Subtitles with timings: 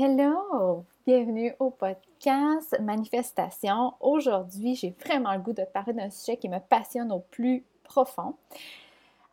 [0.00, 0.84] Hello!
[1.04, 3.94] Bienvenue au podcast Manifestation.
[3.98, 7.64] Aujourd'hui, j'ai vraiment le goût de te parler d'un sujet qui me passionne au plus
[7.82, 8.36] profond.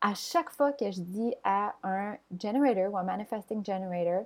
[0.01, 4.23] À chaque fois que je dis à un generator ou un manifesting generator,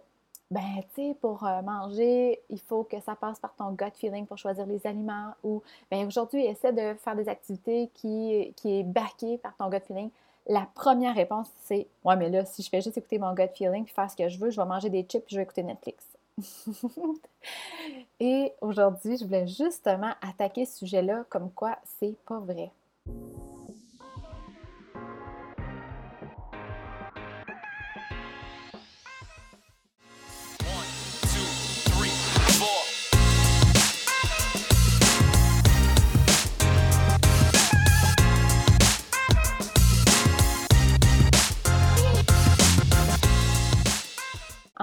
[0.49, 0.62] ben,
[0.96, 4.37] tu sais, pour euh, manger, il faut que ça passe par ton gut feeling pour
[4.37, 5.61] choisir les aliments ou,
[5.91, 10.09] ben, aujourd'hui, essaie de faire des activités qui, qui est backée par ton gut feeling.
[10.47, 13.83] La première réponse, c'est Ouais, mais là, si je fais juste écouter mon gut feeling
[13.83, 15.63] puis faire ce que je veux, je vais manger des chips puis je vais écouter
[15.63, 16.05] Netflix.
[18.20, 22.71] Et aujourd'hui, je voulais justement attaquer ce sujet-là comme quoi c'est pas vrai.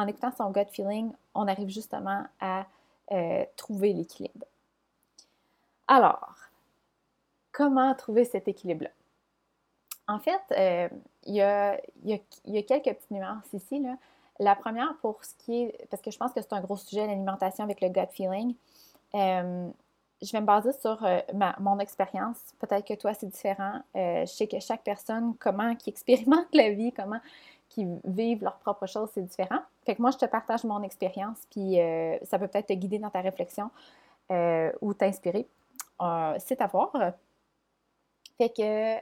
[0.07, 2.67] En écoutant son gut feeling, on arrive justement à
[3.13, 4.47] euh, trouver l'équilibre.
[5.89, 6.35] Alors,
[7.53, 8.91] comment trouver cet équilibre-là?
[10.09, 10.89] En fait, euh,
[11.25, 11.77] il y, a,
[12.63, 13.85] quelques petites nuances ici.
[14.39, 17.07] La première, pour ce qui est, parce que je pense que c'est un gros sujet,
[17.07, 18.55] l'alimentation avec le gut feeling,
[19.15, 19.69] euh,
[20.23, 21.05] je vais me baser sur
[21.59, 22.39] mon expérience.
[22.61, 23.81] Peut-être que toi, c'est différent.
[23.95, 27.21] je sais que chaque personne, comment qui expérimente la vie, comment
[27.69, 29.61] qui vivent leur propre chose, c'est différent.
[29.87, 32.99] Fait que moi, je te partage mon expérience, puis euh, ça peut peut-être te guider
[32.99, 33.71] dans ta réflexion
[34.33, 35.47] euh, ou t'inspirer.
[36.03, 36.93] Euh, c'est à voir.
[38.37, 38.97] Fait que,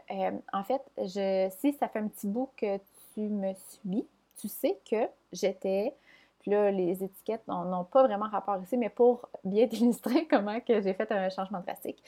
[0.56, 2.76] en fait, je, si ça fait un petit bout que
[3.14, 5.94] tu me suis, tu sais que j'étais,
[6.40, 10.82] puis là, les étiquettes n'ont pas vraiment rapport ici, mais pour bien t'illustrer comment que
[10.82, 12.02] j'ai fait un changement drastique.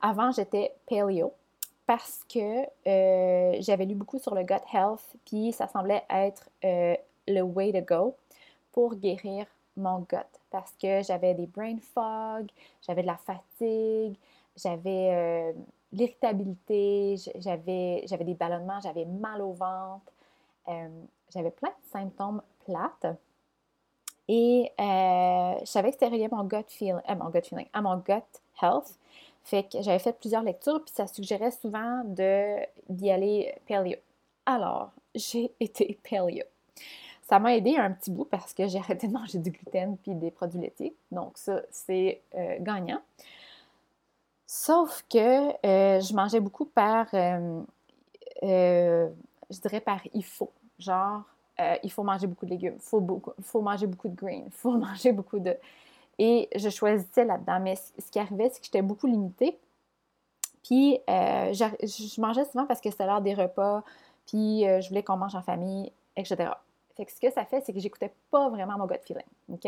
[0.00, 1.34] Avant, j'étais paleo
[1.86, 2.64] parce que
[3.60, 6.48] j'avais lu beaucoup sur le gut health, puis ça semblait être
[7.28, 8.16] le way to go
[8.72, 10.16] pour guérir mon gut.
[10.50, 12.48] Parce que j'avais des brain fog,
[12.86, 14.16] j'avais de la fatigue,
[14.56, 15.52] j'avais euh,
[15.92, 20.12] l'irritabilité, j'avais, j'avais des ballonnements, j'avais mal au ventre,
[21.32, 23.06] j'avais plein de symptômes plates.
[24.28, 27.96] Et je savais que c'était relié à mon gut, feel, mon gut feeling, à mon
[27.96, 28.22] gut
[28.62, 28.98] health.
[29.44, 33.96] Fait que j'avais fait plusieurs lectures, puis ça suggérait souvent d'y aller paleo.
[34.46, 36.44] Alors, j'ai été paleo.
[37.32, 40.14] Ça m'a aidé un petit bout parce que j'ai arrêté de manger du gluten puis
[40.14, 40.94] des produits laitiers.
[41.10, 43.00] Donc, ça, c'est euh, gagnant.
[44.46, 47.62] Sauf que euh, je mangeais beaucoup par, euh,
[48.42, 50.50] je dirais par il faut.
[50.78, 51.22] Genre,
[51.82, 54.72] il faut manger beaucoup de légumes, il faut, faut manger beaucoup de greens, il faut
[54.76, 55.56] manger beaucoup de.
[56.18, 57.60] Et je choisissais là-dedans.
[57.60, 59.58] Mais ce qui arrivait, c'est que j'étais beaucoup limitée.
[60.62, 63.82] Puis, je mangeais souvent parce que c'était l'heure des repas,
[64.26, 66.50] puis je voulais qu'on mange en famille, etc.
[66.96, 69.22] Fait que ce que ça fait, c'est que j'écoutais pas vraiment mon gut feeling.
[69.52, 69.66] OK?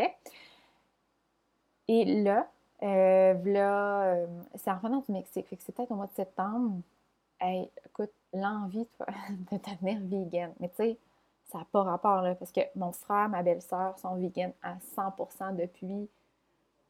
[1.89, 2.49] Et là,
[2.83, 4.17] euh, là
[4.55, 5.47] c'est en revenant du Mexique.
[5.49, 6.81] Fait que c'est peut-être au mois de septembre.
[7.41, 8.87] Hey, écoute, l'envie
[9.53, 10.53] de devenir vegan.
[10.61, 10.99] Mais tu sais,
[11.47, 15.57] ça n'a pas rapport, là, parce que mon frère, ma belle-sœur sont vegan à 100%
[15.57, 16.09] depuis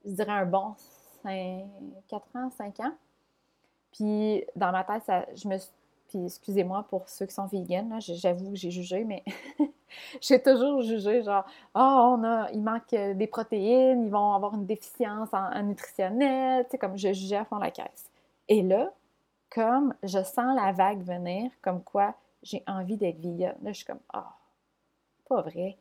[0.05, 0.75] je dirais un bon
[1.23, 1.65] 5,
[2.09, 2.93] 4 ans, 5 ans.
[3.93, 5.57] Puis dans ma tête, ça, je me
[6.15, 9.25] puis excusez-moi pour ceux qui sont vegan, j'avoue que j'ai jugé, mais
[10.21, 11.45] j'ai toujours jugé genre
[11.75, 16.71] oh, on a, il manque des protéines, ils vont avoir une déficience en, nutritionnel, tu
[16.71, 18.11] sais, comme je jugeais à fond la caisse.
[18.49, 18.93] Et là,
[19.51, 22.15] comme je sens la vague venir, comme quoi
[22.45, 24.37] j'ai envie d'être vegan, là, je suis comme ah,
[25.29, 25.77] oh, pas vrai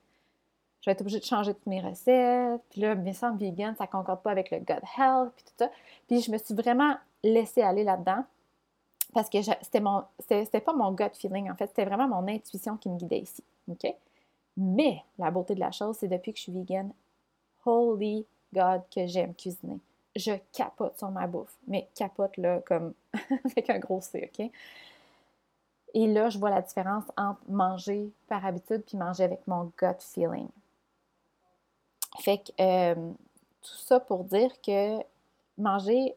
[0.82, 2.62] je vais être obligée de changer toutes mes recettes.
[2.70, 5.70] Puis là, mes semble vegan, ça concorde pas avec le gut health, puis tout ça.
[6.10, 8.26] Puis je me suis vraiment laissée aller là-dedans
[9.14, 10.04] parce que c'était mon
[10.66, 13.44] pas mon gut feeling en fait, c'était vraiment mon intuition qui me guidait ici.
[13.70, 13.94] OK?
[14.58, 16.92] Mais la beauté de la chose, c'est depuis que je suis vegan,
[17.66, 19.80] holy god que j'aime cuisiner.
[20.16, 22.94] Je capote sur ma bouffe, mais capote là comme
[23.46, 24.52] avec un gros C, OK?
[25.96, 30.00] Et là, je vois la différence entre manger par habitude puis manger avec mon gut
[30.00, 30.48] feeling.
[32.20, 33.12] Fait que euh,
[33.62, 35.00] tout ça pour dire que
[35.58, 36.16] manger,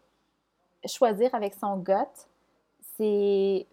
[0.86, 1.94] choisir avec son gut,
[2.96, 3.66] c'est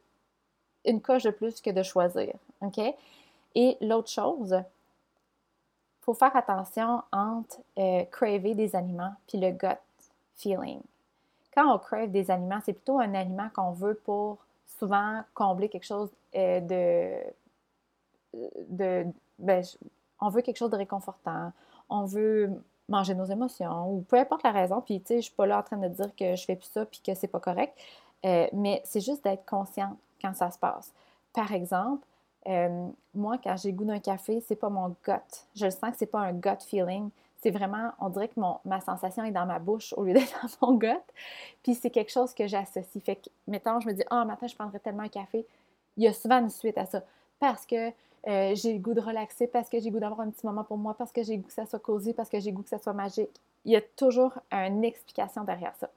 [0.85, 2.33] une coche de plus que de choisir.
[2.61, 2.79] OK?
[3.55, 9.79] Et l'autre chose, il faut faire attention entre euh, craver des aliments puis le gut
[10.35, 10.81] feeling.
[11.53, 14.39] Quand on crave des aliments, c'est plutôt un aliment qu'on veut pour
[14.79, 18.43] souvent combler quelque chose euh, de.
[18.69, 19.05] de
[19.37, 19.63] ben,
[20.19, 21.51] on veut quelque chose de réconfortant
[21.93, 22.49] on veut
[22.89, 24.81] manger nos émotions ou peu importe la raison.
[24.81, 26.69] Puis, tu sais, je suis pas là en train de dire que je fais plus
[26.69, 27.77] ça puis que c'est pas correct.
[28.25, 30.91] Euh, mais c'est juste d'être consciente quand ça se passe.
[31.33, 32.05] Par exemple,
[32.47, 35.13] euh, moi, quand j'ai goût d'un café, c'est pas mon gut.
[35.55, 37.09] Je sens que c'est pas un gut feeling.
[37.41, 40.33] c'est vraiment, on dirait que mon, ma sensation est dans ma bouche au lieu d'être
[40.41, 40.87] dans mon gut.
[41.63, 43.03] Puis c'est quelque chose que j'associe.
[43.03, 45.45] Fait que, mettons, je me dis, ah, oh, matin, je prendrais tellement un café.
[45.97, 47.03] Il y a souvent une suite à ça.
[47.39, 47.91] Parce que
[48.27, 50.63] euh, j'ai le goût de relaxer, parce que j'ai le goût d'avoir un petit moment
[50.63, 52.55] pour moi, parce que j'ai le goût que ça soit cosy, parce que j'ai le
[52.57, 53.41] goût que ça soit magique.
[53.65, 55.89] Il y a toujours une explication derrière ça.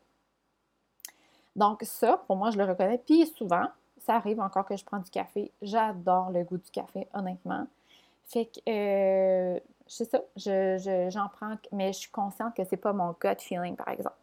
[1.56, 2.98] Donc, ça, pour moi, je le reconnais.
[2.98, 3.66] Puis souvent,
[3.98, 5.50] ça arrive encore que je prends du café.
[5.62, 7.66] J'adore le goût du café, honnêtement.
[8.26, 13.14] Fait que, euh, c'est ça, j'en prends, mais je suis consciente que c'est pas mon
[13.20, 14.16] gut feeling, par exemple.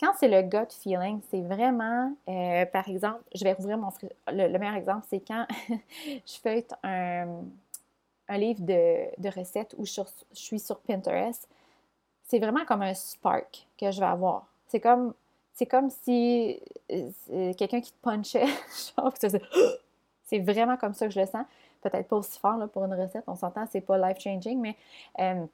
[0.00, 3.90] Quand c'est le gut feeling, c'est vraiment, euh, par exemple, je vais rouvrir mon
[4.32, 7.42] le, le, meilleur exemple, c'est quand je fais un,
[8.28, 10.00] un livre de, de, recettes où je
[10.32, 11.46] suis sur Pinterest.
[12.22, 14.46] C'est vraiment comme un spark que je vais avoir.
[14.68, 15.12] C'est comme,
[15.52, 16.60] c'est comme si
[16.90, 18.46] euh, quelqu'un qui te punchait,
[20.24, 21.44] c'est vraiment comme ça que je le sens
[21.80, 24.76] peut-être pas aussi fort là, pour une recette, on s'entend, c'est pas life-changing, mais
[25.18, 25.44] euh,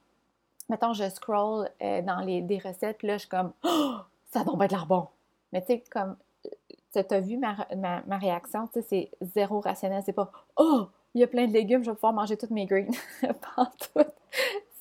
[0.69, 3.97] mettons, je scroll euh, dans les, des recettes, là, je suis comme, oh,
[4.31, 5.07] ça doit être l'air bon.
[5.53, 6.17] Mais tu sais, comme,
[6.93, 11.21] tu as vu ma, ma, réaction, tu sais, c'est zéro rationnel, c'est pas, oh, il
[11.21, 12.95] y a plein de légumes, je vais pouvoir manger toutes mes greens.
[13.23, 14.01] pas tout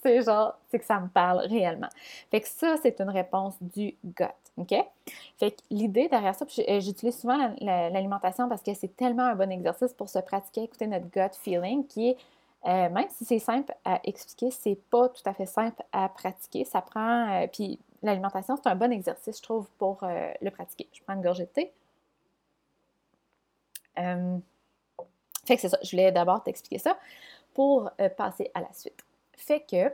[0.05, 1.89] c'est genre, c'est que ça me parle réellement.
[2.29, 4.25] Fait que ça, c'est une réponse du gut.
[4.57, 4.73] OK?
[5.37, 9.51] Fait que l'idée derrière ça, euh, j'utilise souvent l'alimentation parce que c'est tellement un bon
[9.51, 12.17] exercice pour se pratiquer, écouter notre gut feeling qui est,
[12.65, 16.65] euh, même si c'est simple à expliquer, c'est pas tout à fait simple à pratiquer.
[16.65, 20.87] Ça prend, euh, puis l'alimentation, c'est un bon exercice, je trouve, pour le pratiquer.
[20.93, 21.73] Je prends une gorgée de thé.
[25.45, 26.97] fait que c'est ça, je voulais d'abord t'expliquer ça
[27.53, 29.04] pour passer à la suite
[29.37, 29.91] fait que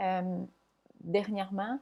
[0.00, 0.44] euh,
[1.00, 1.78] dernièrement,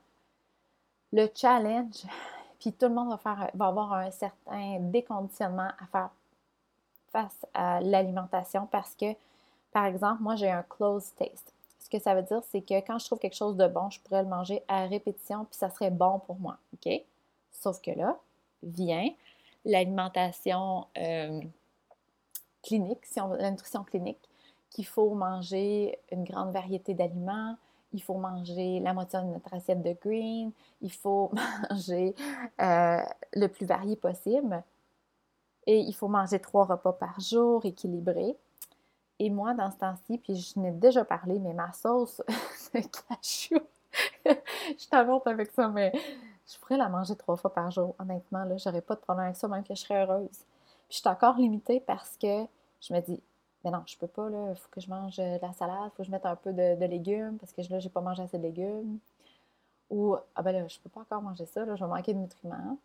[1.12, 2.04] le challenge,
[2.60, 6.10] puis tout le monde va, faire, va avoir un certain déconditionnement à faire
[7.12, 9.14] face à l'alimentation parce que,
[9.72, 11.52] par exemple, moi j'ai un close taste.
[11.78, 14.00] Ce que ça veut dire, c'est que quand je trouve quelque chose de bon, je
[14.00, 16.56] pourrais le manger à répétition, puis ça serait bon pour moi.
[16.72, 16.90] OK?
[17.52, 18.18] Sauf que là,
[18.62, 19.08] vient
[19.64, 21.40] l'alimentation euh,
[22.62, 24.18] clinique, si on la nutrition clinique,
[24.74, 27.56] qu'il faut manger une grande variété d'aliments,
[27.92, 30.50] il faut manger la moitié de notre assiette de green,
[30.82, 31.30] il faut
[31.70, 32.14] manger
[32.60, 33.00] euh,
[33.34, 34.62] le plus varié possible.
[35.66, 38.36] Et il faut manger trois repas par jour équilibrés.
[39.20, 42.20] Et moi, dans ce temps-ci, puis je n'ai déjà parlé, mais ma sauce
[42.74, 43.64] de cachou,
[44.26, 45.92] je t'invente avec ça, mais
[46.46, 47.94] je pourrais la manger trois fois par jour.
[48.00, 50.44] Honnêtement, là, j'aurais pas de problème avec ça, même que je serais heureuse.
[50.88, 52.44] Puis je suis encore limitée parce que
[52.80, 53.22] je me dis,
[53.64, 55.90] mais non, je peux pas, il faut que je mange euh, de la salade, il
[55.90, 58.38] faut que je mette un peu de, légumes parce que là, j'ai pas mangé assez
[58.38, 58.98] de légumes.
[59.90, 62.18] Ou, ah ben là, je peux pas encore manger ça, là, je vais manquer de
[62.18, 62.78] nutriments.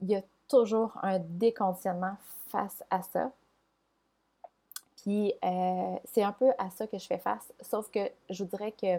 [0.00, 2.16] Il y a toujours un déconditionnement
[2.48, 3.30] face à ça.
[4.96, 8.50] Puis, euh, c'est un peu à ça que je fais face, sauf que je vous
[8.50, 8.96] dirais que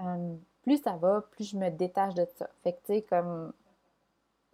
[0.00, 2.48] euh, plus ça va, plus je me détache de ça.
[2.62, 3.52] Fait que, tu sais, comme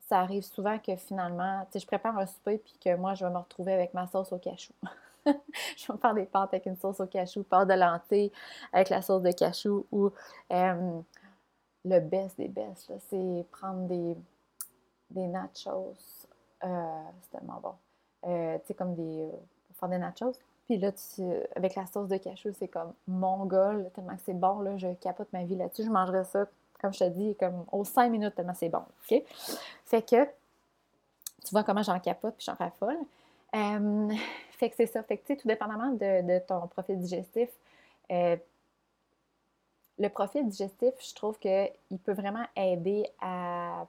[0.08, 3.24] ça arrive souvent que finalement, tu sais, je prépare un souper puis que moi, je
[3.24, 4.72] vais me retrouver avec ma sauce au cachou.
[5.76, 8.32] je vais faire des pâtes avec une sauce au cachou, pâte de lentilles
[8.72, 10.10] avec la sauce de cachou ou
[10.52, 11.00] euh,
[11.84, 14.16] le best des best, c'est prendre des,
[15.10, 15.94] des nachos.
[16.64, 17.74] Euh, c'est tellement bon.
[18.28, 19.30] Euh, tu sais, comme des.
[19.78, 20.32] faire des nachos.
[20.64, 20.90] Puis là,
[21.54, 25.32] avec la sauce de cachou, c'est comme mongol, tellement que c'est bon, là, je capote
[25.32, 25.84] ma vie là-dessus.
[25.84, 26.46] Je mangerais ça,
[26.80, 28.82] comme je te dis, comme aux 5 minutes, tellement c'est bon.
[29.10, 29.22] OK?
[29.84, 32.98] Fait que, tu vois comment j'en capote puis j'en raffole.
[33.54, 34.12] Euh,
[34.56, 35.02] fait que c'est ça.
[35.02, 37.50] Fait que, tu sais, tout dépendamment de, ton profil digestif,
[38.10, 38.36] euh,
[39.98, 43.86] le profil digestif, je trouve qu'il peut vraiment aider à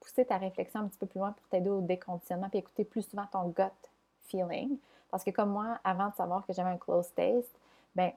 [0.00, 3.02] pousser ta réflexion un petit peu plus loin pour t'aider au déconditionnement puis écouter plus
[3.02, 3.62] souvent ton gut
[4.26, 4.78] feeling.
[5.10, 7.54] Parce que comme moi, avant de savoir que j'avais un close taste,
[7.94, 8.12] ben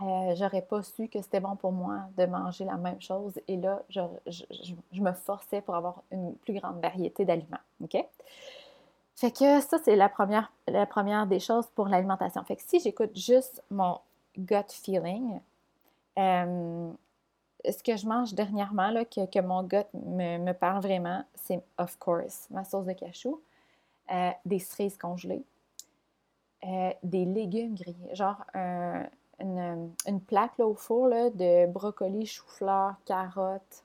[0.00, 3.38] euh, j'aurais pas su que c'était bon pour moi de manger la même chose.
[3.48, 7.58] Et là, je, je me forçais pour avoir une plus grande variété d'aliments.
[7.82, 7.96] OK?
[9.18, 12.44] Fait que ça, c'est la première, la première des choses pour l'alimentation.
[12.44, 13.98] Fait que si j'écoute juste mon
[14.36, 15.40] gut feeling,
[16.20, 16.92] euh,
[17.68, 22.46] ce que je mange dernièrement, là, que, mon gut me, parle vraiment, c'est of course
[22.50, 23.42] ma sauce de cachou,
[24.12, 25.42] euh, des cerises congelées,
[26.62, 33.82] euh, des légumes grillés, genre une, plaque là, au four là, de brocoli, chou-fleur, carottes,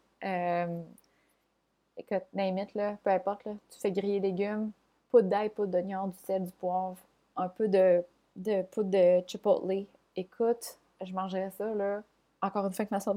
[1.98, 4.72] écoute, name là, peu importe, là, tu fais griller légumes,
[5.14, 6.98] poudre d'ail, poudre d'oignon, du sel, du poivre,
[7.36, 8.04] un peu de,
[8.36, 9.86] de poudre de chipotle.
[10.16, 12.02] Écoute, je mangerais ça, là,
[12.42, 13.16] encore une fois avec ma sauce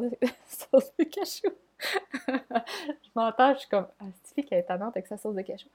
[0.98, 1.48] de, cachou.
[2.28, 5.68] je m'entends, je suis comme, ah, fille qui est étonnante avec sa sauce de cachou?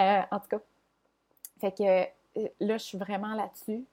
[0.00, 0.60] Euh, en tout cas,
[1.60, 1.82] fait que
[2.40, 3.84] euh, là, je suis vraiment là-dessus.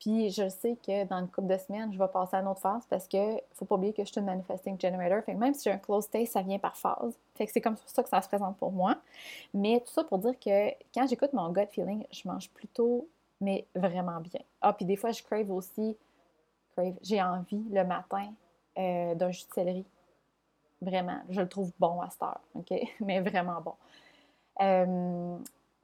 [0.00, 2.60] Puis je sais que dans une couple de semaines, je vais passer à une autre
[2.60, 5.22] phase parce que faut pas oublier que je suis une manifesting generator.
[5.22, 7.12] Fait que même si j'ai un close taste, ça vient par phase.
[7.34, 8.96] Fait que c'est comme ça que ça se présente pour moi.
[9.52, 13.06] Mais tout ça pour dire que quand j'écoute mon gut feeling, je mange plutôt,
[13.42, 14.40] mais vraiment bien.
[14.62, 15.96] Ah, puis des fois, je crave aussi,
[16.72, 18.32] crave, j'ai envie le matin
[18.78, 19.84] euh, d'un jus de céleri.
[20.80, 22.72] Vraiment, je le trouve bon à cette heure, OK?
[23.00, 23.74] Mais vraiment bon.
[24.62, 25.36] Euh,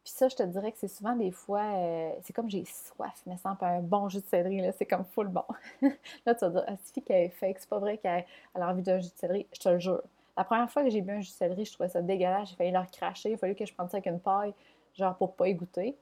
[0.06, 3.20] puis ça, je te dirais que c'est souvent des fois, euh, c'est comme j'ai soif,
[3.26, 5.42] mais sans un bon jus de céleri, là, c'est comme full bon.
[5.82, 8.82] là, tu vas dire, ah, Sophie qu'elle est fake, c'est pas vrai qu'elle a envie
[8.82, 10.00] d'un jus de céleri, je te le jure.
[10.36, 12.54] La première fois que j'ai bu un jus de céleri, je trouvais ça dégueulasse, j'ai
[12.54, 14.54] failli leur cracher, il fallu que je prenne ça avec une paille,
[14.94, 15.96] genre pour pas y goûter.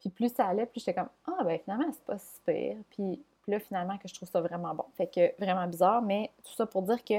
[0.00, 2.78] Puis plus ça allait, plus j'étais comme, ah ben finalement, c'est pas si pire.
[2.90, 4.84] Puis puis là, finalement, que je trouve ça vraiment bon.
[4.94, 7.14] Fait que vraiment bizarre, mais tout ça pour dire que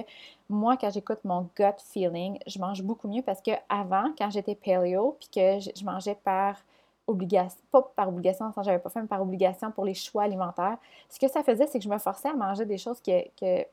[0.49, 4.55] moi, quand j'écoute mon gut feeling, je mange beaucoup mieux parce que avant, quand j'étais
[4.55, 6.63] paleo, puis que je, mangeais par
[7.07, 10.77] obligation, pas par obligation, j'avais pas faim, mais par obligation pour les choix alimentaires,
[11.09, 13.65] ce que ça faisait, c'est que je me forçais à manger des choses que, que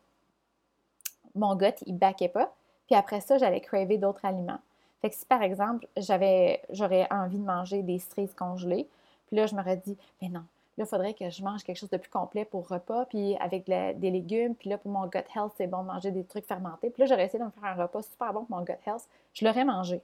[1.37, 2.52] mon gut, il baquait pas.
[2.87, 4.59] Puis après ça, j'allais craver d'autres aliments.
[5.00, 8.88] Fait que si par exemple, j'avais, j'aurais envie de manger des cerises congelées,
[9.28, 10.42] puis là, je m'aurais dit, mais non,
[10.80, 13.66] Là, il faudrait que je mange quelque chose de plus complet pour repas, puis avec
[13.66, 14.54] des légumes.
[14.54, 16.88] Puis là, pour mon gut health, c'est bon de manger des trucs fermentés.
[16.88, 19.06] Puis là, j'aurais essayé de me faire un repas super bon pour mon gut health.
[19.34, 20.00] Je l'aurais mangé.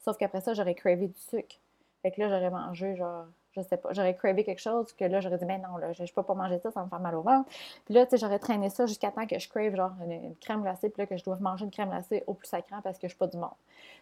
[0.00, 1.54] Sauf qu'après ça, j'aurais cravé du sucre.
[2.02, 5.20] Fait que là, j'aurais mangé, genre, je sais pas, j'aurais cravé quelque chose que là,
[5.20, 7.14] j'aurais dit, mais non, là, je, ne peux pas manger ça, ça me fait mal
[7.14, 7.48] au ventre.
[7.84, 10.62] Puis là, tu sais, j'aurais traîné ça jusqu'à temps que je crave, genre, une, crème
[10.62, 13.06] glacée, puis là, que je dois manger une crème glacée au plus sacrant parce que
[13.06, 13.54] je suis pas du monde.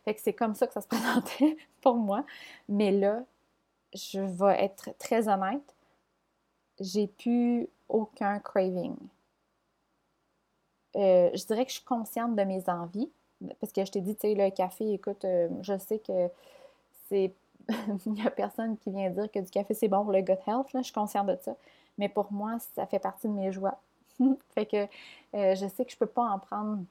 [0.06, 2.24] Fait que c'est comme ça que ça se présentait pour moi.
[2.66, 3.24] Mais là,
[3.92, 5.74] je vais être très honnête,
[6.80, 8.96] j'ai plus aucun craving.
[10.96, 13.10] Euh, je dirais que je suis consciente de mes envies.
[13.60, 16.28] Parce que je t'ai dit, tu sais, le café, écoute, euh, je sais que
[17.08, 17.32] c'est.
[18.06, 20.32] Il n'y a personne qui vient dire que du café, c'est bon pour le gut
[20.46, 20.72] health.
[20.72, 21.56] Là, je suis consciente de ça.
[21.98, 23.78] Mais pour moi, ça fait partie de mes joies.
[24.54, 24.84] fait que
[25.34, 26.84] euh, je sais que je peux pas en prendre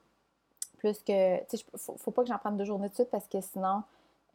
[0.77, 1.39] plus que.
[1.45, 3.83] Tu sais, faut, faut pas que j'en prenne deux journées de suite parce que sinon,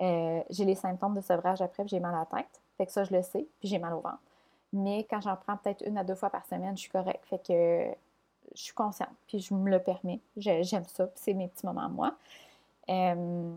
[0.00, 2.60] j'ai les symptômes de sevrage après, j'ai mal à la tête.
[2.76, 4.20] Fait que ça, je le sais, puis j'ai mal au ventre.
[4.72, 7.24] Mais quand j'en prends peut-être une à deux fois par semaine, je suis correcte.
[7.26, 7.94] Fait que
[8.54, 10.20] je suis consciente, puis je me le permets.
[10.36, 12.14] J'aime ça, c'est mes petits moments à moi.
[12.90, 13.54] Euh,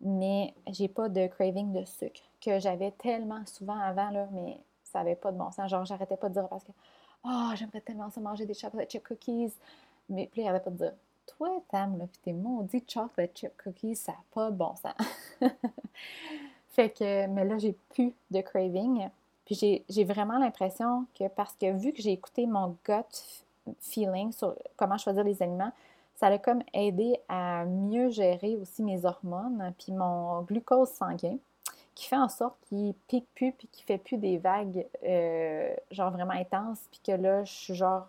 [0.00, 4.98] mais j'ai pas de craving de sucre que j'avais tellement souvent avant, là, mais ça
[4.98, 5.70] n'avait pas de bon sens.
[5.70, 6.72] Genre, j'arrêtais pas de dire parce que
[7.24, 9.52] oh, j'aimerais tellement ça manger des chocolate chip cookies.
[10.08, 10.92] Mais puis, il avait pas de dire
[11.26, 14.94] Toi, t'aimes, là, puis tes maudits chocolate chip cookies, ça n'a pas de bon sens.
[16.68, 19.08] fait que, mais là, j'ai plus de craving.
[19.44, 24.54] Puis j'ai vraiment l'impression que parce que vu que j'ai écouté mon gut feeling sur
[24.76, 25.72] comment choisir les aliments,
[26.14, 31.36] ça a comme aidé à mieux gérer aussi mes hormones, puis mon glucose sanguin,
[31.94, 36.10] qui fait en sorte qu'il pique plus, puis qu'il fait plus des vagues euh, genre
[36.12, 38.06] vraiment intenses, puis que là, je suis genre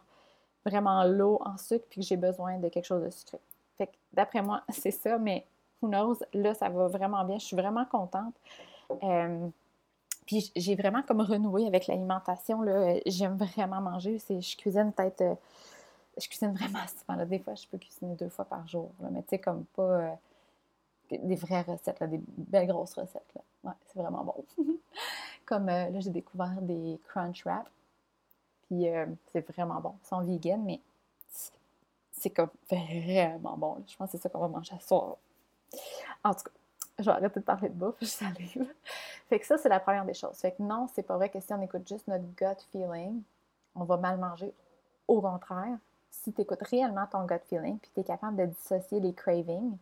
[0.65, 3.39] vraiment low en sucre, puis que j'ai besoin de quelque chose de sucré.
[3.77, 5.45] Fait que d'après moi, c'est ça, mais
[5.81, 7.39] who knows, là, ça va vraiment bien.
[7.39, 8.35] Je suis vraiment contente.
[9.03, 9.47] Euh,
[10.25, 12.63] puis j'ai vraiment comme renoué avec l'alimentation.
[13.05, 14.19] J'aime vraiment manger.
[14.29, 15.21] Je cuisine peut-être.
[15.21, 15.35] Euh,
[16.17, 17.25] je cuisine vraiment souvent.
[17.25, 18.91] Des fois, je peux cuisiner deux fois par jour.
[18.99, 20.11] mais tu sais, comme pas euh,
[21.11, 23.33] des vraies recettes, des belles grosses recettes.
[23.35, 23.41] Là.
[23.63, 24.45] Ouais, c'est vraiment bon.
[25.45, 27.69] comme euh, là, j'ai découvert des crunch wraps.
[28.67, 28.85] Puis
[29.31, 29.93] c'est vraiment bon.
[30.03, 30.79] Ils sont vegan, mais
[32.11, 33.83] c'est comme vraiment bon.
[33.85, 35.17] Je pense que c'est ça qu'on va manger ce soir.
[36.23, 36.51] En tout cas,
[37.00, 38.67] je vais arrêter de parler de bouffe, je salive.
[39.29, 40.38] fait que ça, c'est la première des choses.
[40.38, 43.21] Fait que non, c'est pas vrai que si on écoute juste notre gut feeling,
[43.75, 44.53] on va mal manger.
[45.07, 45.77] Au contraire,
[46.12, 49.75] si tu écoutes réellement ton gut feeling, puis tu es capable de dissocier les cravings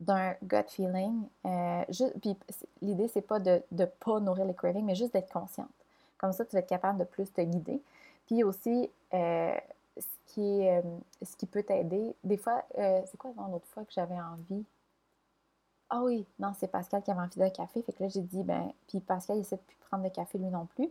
[0.00, 1.84] d'un gut feeling, euh,
[2.20, 2.36] puis
[2.82, 5.68] l'idée, c'est pas de ne pas nourrir les cravings, mais juste d'être consciente.
[6.18, 7.80] Comme ça, tu vas être capable de plus te guider.
[8.26, 9.54] Puis aussi, euh,
[9.96, 10.82] ce, qui euh,
[11.22, 14.64] ce qui peut t'aider, des fois, c'est quoi l'autre fois que j'avais envie?
[15.90, 17.82] Ah oui, non, c'est Pascal qui avait envie d'un café.
[17.82, 20.38] Fait que là, j'ai dit, ben, puis Pascal, il essaie de plus prendre de café
[20.38, 20.88] lui non plus.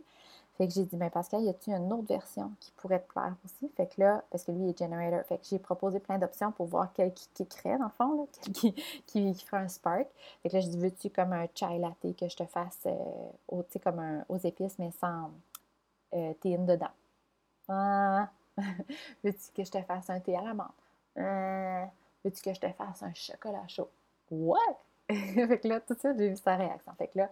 [0.58, 3.34] Fait que j'ai dit, ben, Pascal, y a-t-il une autre version qui pourrait te plaire
[3.44, 3.70] aussi?
[3.76, 5.24] Fait que là, parce que lui, il est generator.
[5.26, 8.24] Fait que j'ai proposé plein d'options pour voir quel qui kickerait, dans le fond, là,
[8.42, 8.74] quel
[9.06, 10.06] qui, qui, un spark.
[10.42, 13.62] Fait que là, j'ai dit, veux-tu comme un chai latte que je te fasse, euh,
[13.82, 15.30] comme un, aux épices, mais sans
[16.14, 16.90] euh, théine dedans?
[17.68, 18.28] Ah.
[19.24, 20.68] veux-tu que je te fasse un thé à la menthe?
[21.16, 21.84] Euh,
[22.22, 23.88] veux-tu que je te fasse un chocolat chaud?
[24.30, 24.76] What?
[25.48, 26.92] fait que là, tout de suite, j'ai vu sa réaction.
[26.94, 27.30] Fait que là,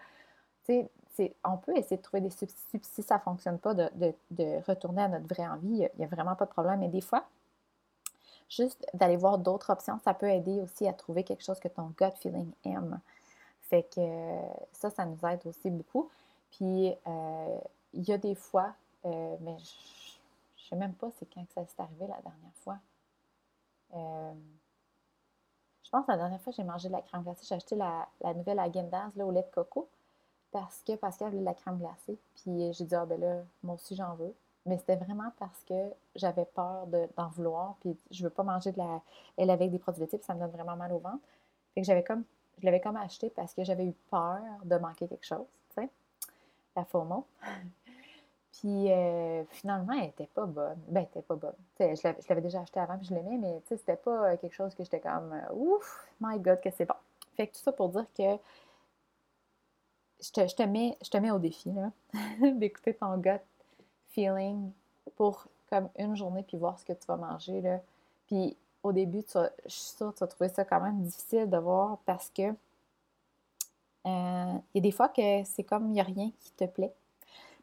[0.64, 2.80] tu sais, on peut essayer de trouver des substituts.
[2.82, 6.37] Si ça ne fonctionne pas, de, retourner à notre vraie envie, il n'y a, vraiment
[6.37, 6.80] pas de problème.
[6.80, 7.25] Mais des fois,
[8.49, 11.92] juste d'aller voir d'autres options, ça peut aider aussi à trouver quelque chose que ton
[11.99, 13.00] gut feeling aime.
[13.62, 14.00] Fait que
[14.73, 16.08] ça, ça nous aide aussi beaucoup.
[16.52, 17.58] Puis, euh,
[17.92, 21.52] il y a des fois, euh, mais je ne sais même pas c'est quand que
[21.52, 22.78] ça s'est arrivé la dernière fois.
[23.94, 24.32] Euh,
[25.88, 28.07] je pense que la dernière fois j'ai mangé de la crème glacée, j'ai acheté la,
[28.35, 29.88] nouvelle Agendas là, au lait de coco
[30.52, 32.18] parce que Pascal voulait de la crème glacée.
[32.35, 34.35] Puis j'ai dit, ah ben là, moi aussi j'en veux.
[34.66, 37.76] Mais c'était vraiment parce que j'avais peur d'en vouloir.
[37.80, 39.00] Puis je veux pas manger de la
[39.38, 41.26] elle avec des produits laitiers, puis ça me donne vraiment mal au ventre.
[41.75, 42.25] Fait que j'avais comme,
[42.59, 45.88] je l'avais comme acheté parce que j'avais eu peur de manquer quelque chose, tu sais,
[46.76, 47.25] la FOMO.
[48.61, 50.79] Puis euh, finalement, elle n'était pas bonne.
[50.88, 51.55] Ben, elle n'était pas bonne.
[51.79, 54.83] je l'avais déjà acheté avant, puis je l'aimais, mais c'était pas euh, quelque chose que
[54.83, 56.95] j'étais comme euh, ouf, my God, que c'est bon.
[57.37, 58.37] Fait que tout ça pour dire que
[60.21, 61.73] je te, je te, mets, je te mets au défi
[62.41, 63.41] d'écouter ton gut
[64.09, 64.73] feeling
[65.15, 67.61] pour comme une journée, puis voir ce que tu vas manger.
[67.61, 67.81] Là.
[68.27, 71.49] Puis au début, tu je suis sûre que tu vas trouver ça quand même difficile
[71.49, 72.53] de voir parce que
[74.05, 76.95] il y a des fois que c'est comme il n'y a rien qui te plaît.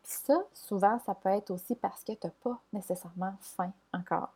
[0.05, 4.29] Puis ça, souvent, ça peut être aussi parce que tu n'as pas nécessairement faim encore.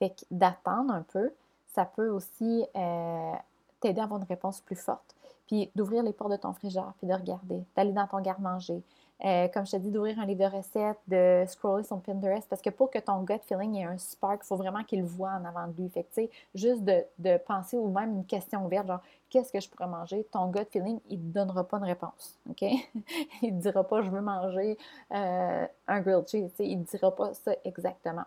[0.00, 1.30] Fait que d'attendre un peu,
[1.68, 3.32] ça peut aussi euh,
[3.78, 5.14] t'aider à avoir une réponse plus forte.
[5.46, 8.82] Puis d'ouvrir les portes de ton frigidaire, puis de regarder, d'aller dans ton garde-manger,
[9.24, 12.60] euh, comme je te dis, d'ouvrir un livre de recettes, de scroller son Pinterest, parce
[12.60, 15.30] que pour que ton gut feeling ait un spark, il faut vraiment qu'il le voit
[15.30, 15.88] en avant de lui.
[15.90, 16.22] Fait que,
[16.54, 19.00] juste de, penser ou même une question ouverte, genre,
[19.30, 20.26] qu'est-ce que je pourrais manger?
[20.32, 22.62] Ton gut feeling, il ne te donnera pas une réponse, OK?
[23.42, 24.76] il ne dira pas, je veux manger
[25.12, 28.24] euh, un grilled cheese, il ne dira pas ça exactement.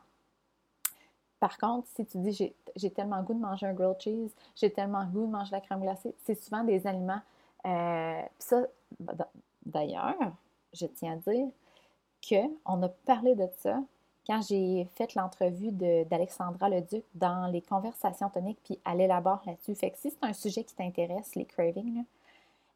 [1.41, 5.03] Par contre, si tu dis j'ai tellement goût de manger un grilled cheese, j'ai tellement
[5.05, 7.21] goût de manger la crème glacée, c'est souvent des aliments.
[7.65, 8.65] Euh, ça,
[9.65, 10.15] d'ailleurs,
[10.75, 11.47] je tiens à dire
[12.27, 13.79] qu'on a parlé de ça
[14.27, 19.75] quand j'ai fait l'entrevue d'Alexandra Leduc dans les conversations toniques, puis elle élabore là-dessus.
[19.75, 22.03] Fait que si c'est un sujet qui t'intéresse, les cravings,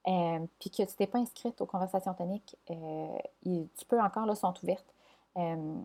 [0.08, 4.36] euh, puis que tu t'es pas inscrite aux conversations toniques, euh, tu peux encore, là,
[4.36, 4.94] sont ouvertes.
[5.38, 5.76] Euh,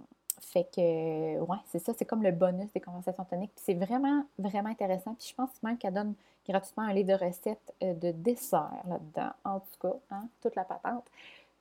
[0.40, 3.52] fait que, ouais, c'est ça, c'est comme le bonus des conversations toniques.
[3.54, 5.14] Puis c'est vraiment, vraiment intéressant.
[5.14, 6.14] Puis je pense même qu'elle donne
[6.46, 11.04] gratuitement un livre de recettes de dessert là-dedans, en tout cas, hein, toute la patente.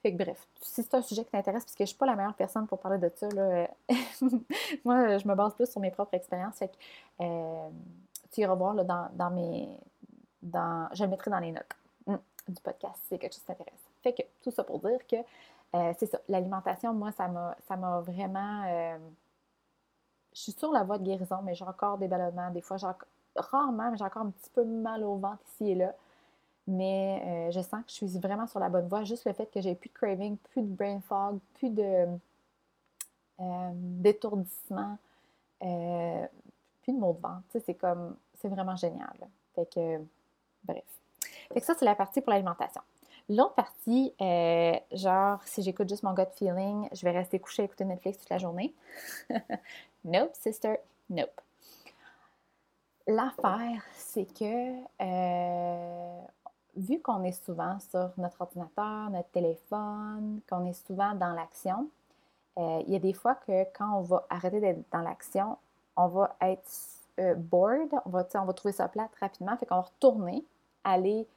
[0.04, 2.34] Fait que bref, si c'est un sujet qui t'intéresse, puisque je suis pas la meilleure
[2.34, 3.70] personne pour parler de ça, là,
[4.84, 6.58] moi, je me base plus sur mes propres expériences.
[6.58, 6.74] Fait que
[7.22, 7.70] euh,
[8.30, 9.80] tu iras voir là, dans, mes.
[10.42, 11.74] Dans, je le mettrai dans les notes
[12.06, 12.18] hmm,
[12.50, 13.80] du podcast si c'est quelque chose qui t'intéresse.
[14.04, 18.66] Fait que tout ça pour dire que euh, c'est ça, l'alimentation, moi, ça m'a, vraiment.
[18.68, 18.98] Euh,
[20.34, 22.50] je suis sur la voie de guérison, mais j'ai encore des ballonnements.
[22.50, 22.76] Des fois,
[23.38, 25.96] rarement, mais j'ai encore un petit peu mal au ventre ici et là
[26.68, 29.04] mais euh, je sens que je suis vraiment sur la bonne voie.
[29.04, 32.08] Juste le fait que j'ai plus de craving, plus de brain fog, plus de
[33.40, 34.98] euh, d'étourdissement,
[35.64, 36.26] euh,
[36.82, 37.44] plus de maux de ventre.
[37.66, 39.16] c'est comme, c'est vraiment génial.
[39.56, 40.02] Fait que,
[40.64, 40.84] bref.
[41.54, 42.82] Fait que ça, c'est la partie pour l'alimentation.
[43.30, 44.14] L'autre partie,
[44.92, 48.30] genre, si j'écoute juste mon gut feeling, je vais rester couché à écouter Netflix toute
[48.30, 48.74] la journée.
[50.04, 50.78] nope, sister,
[51.10, 51.42] nope.
[53.08, 54.74] L'affaire, c'est que
[56.76, 61.90] vu qu'on est souvent sur notre ordinateur, notre téléphone, qu'on est souvent dans l'action,
[62.58, 65.58] euh, il y a des fois que quand on va arrêter d'être dans l'action,
[65.96, 66.70] on va être
[67.20, 70.44] euh, bored, on va, on va trouver ça plate rapidement, fait qu'on va retourner,
[70.84, 71.28] aller,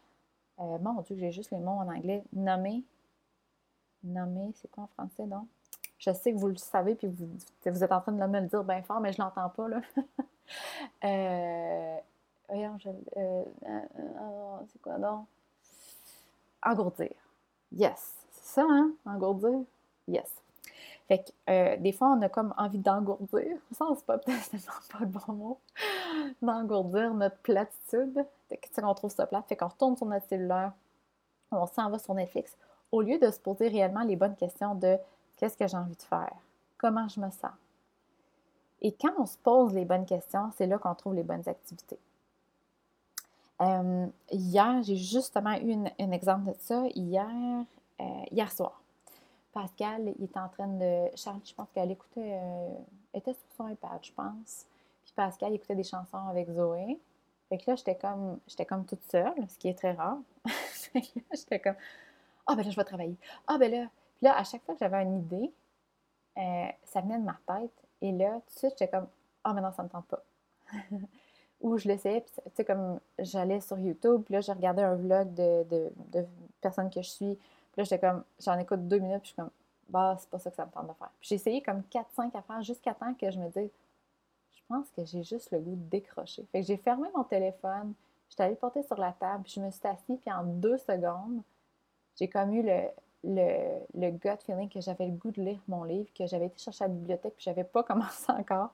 [0.60, 2.82] euh, mon Dieu, j'ai juste les mots en anglais, nommer,
[4.04, 5.46] nommer, c'est quoi en français donc?
[5.98, 7.28] Je sais que vous le savez, puis vous,
[7.64, 9.80] vous êtes en train de me le dire bien fort, mais je l'entends pas, là.
[12.48, 13.44] voyons, euh, euh,
[13.98, 15.26] euh, c'est quoi donc?
[16.62, 17.12] Engourdir.
[17.72, 18.14] Yes.
[18.30, 18.92] C'est ça, hein?
[19.04, 19.64] Engourdir?
[20.08, 20.30] Yes.
[21.08, 23.58] Fait que des fois, on a comme envie d'engourdir.
[23.72, 24.50] Ça, c'est pas peut-être
[24.92, 25.58] pas le bon mot.
[26.42, 28.24] D'engourdir notre platitude.
[28.48, 29.46] Fait que, on trouve ça plate.
[29.48, 30.72] Fait qu'on retourne sur notre cellulaire.
[31.52, 32.56] On s'en va sur Netflix.
[32.90, 34.96] Au lieu de se poser réellement les bonnes questions de
[35.36, 36.34] qu'est-ce que j'ai envie de faire?
[36.78, 37.52] Comment je me sens?
[38.82, 41.98] Et quand on se pose les bonnes questions, c'est là qu'on trouve les bonnes activités.
[43.60, 46.84] Euh, hier, j'ai justement eu un exemple de ça.
[46.94, 47.64] Hier,
[48.00, 48.82] euh, hier soir,
[49.52, 51.08] Pascal, était en train de.
[51.16, 52.38] Charles, je pense qu'elle écoutait.
[52.42, 52.74] Euh,
[53.14, 54.66] était sur son iPad, je pense.
[55.04, 57.00] Puis Pascal, écoutait des chansons avec Zoé.
[57.48, 60.18] Fait que là, j'étais comme, j'étais comme toute seule, ce qui est très rare.
[61.32, 61.76] j'étais comme,
[62.46, 63.16] ah ben là, je vais travailler.
[63.46, 63.86] Ah ben là.
[64.16, 65.52] Puis là, à chaque fois que j'avais une idée,
[66.84, 67.72] ça venait de ma tête.
[68.02, 69.08] Et là, tout de suite, j'étais comme,
[69.44, 70.22] ah, mais non, ça ne me tente pas.
[71.60, 74.94] où je l'essayais, puis tu sais, comme j'allais sur YouTube, puis là, j'ai regardé un
[74.94, 75.64] vlog de,
[76.12, 76.26] de,
[76.60, 79.36] personnes que je suis, puis là, j'étais comme, j'en écoute deux minutes, puis je suis
[79.36, 79.50] comme,
[79.88, 81.10] bah, c'est pas ça que ça me tente de faire.
[81.20, 83.70] Puis j'ai essayé comme 4-5 affaires jusqu'à temps que je me dise,
[84.54, 86.44] je pense que j'ai juste le goût de décrocher.
[86.52, 87.94] Fait que j'ai fermé mon téléphone,
[88.28, 91.42] j'étais allée porter sur la table, puis je me suis assise, puis en deux secondes,
[92.18, 92.88] j'ai comme eu le,
[93.24, 96.58] le, le gut feeling que j'avais le goût de lire mon livre, que j'avais été
[96.58, 98.72] chercher à la bibliothèque, puis j'avais pas commencé encore.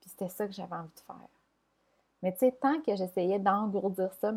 [0.00, 1.39] Puis c'était ça que j'avais envie de faire.
[2.22, 4.32] Mais tu sais, tant que j'essayais d'engourdir ça,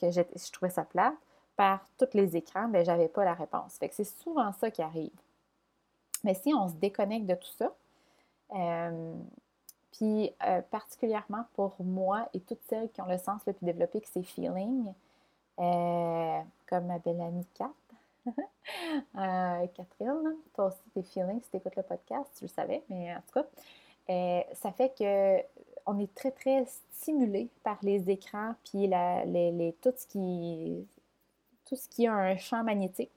[0.00, 0.22] que je,
[0.52, 1.14] trouvais ça plate,
[1.56, 3.76] par tous les écrans, ben j'avais pas la réponse.
[3.78, 5.10] Fait que c'est souvent ça qui arrive.
[6.24, 7.72] Mais si on se déconnecte de tout ça,
[8.54, 9.14] euh,
[9.92, 14.00] puis euh, particulièrement pour moi et toutes celles qui ont le sens le plus développé
[14.00, 14.92] que c'est feeling,
[15.58, 17.70] euh, comme ma belle amie Kat,
[19.14, 23.20] Catherine, toi aussi tes feelings si tu écoutes le podcast, tu le savais, mais en
[23.20, 25.42] tout cas, ça fait que
[25.86, 30.86] on est très, très stimulé par les écrans, puis les, tout, ce qui,
[31.64, 33.12] tout ce qui a un champ magnétique.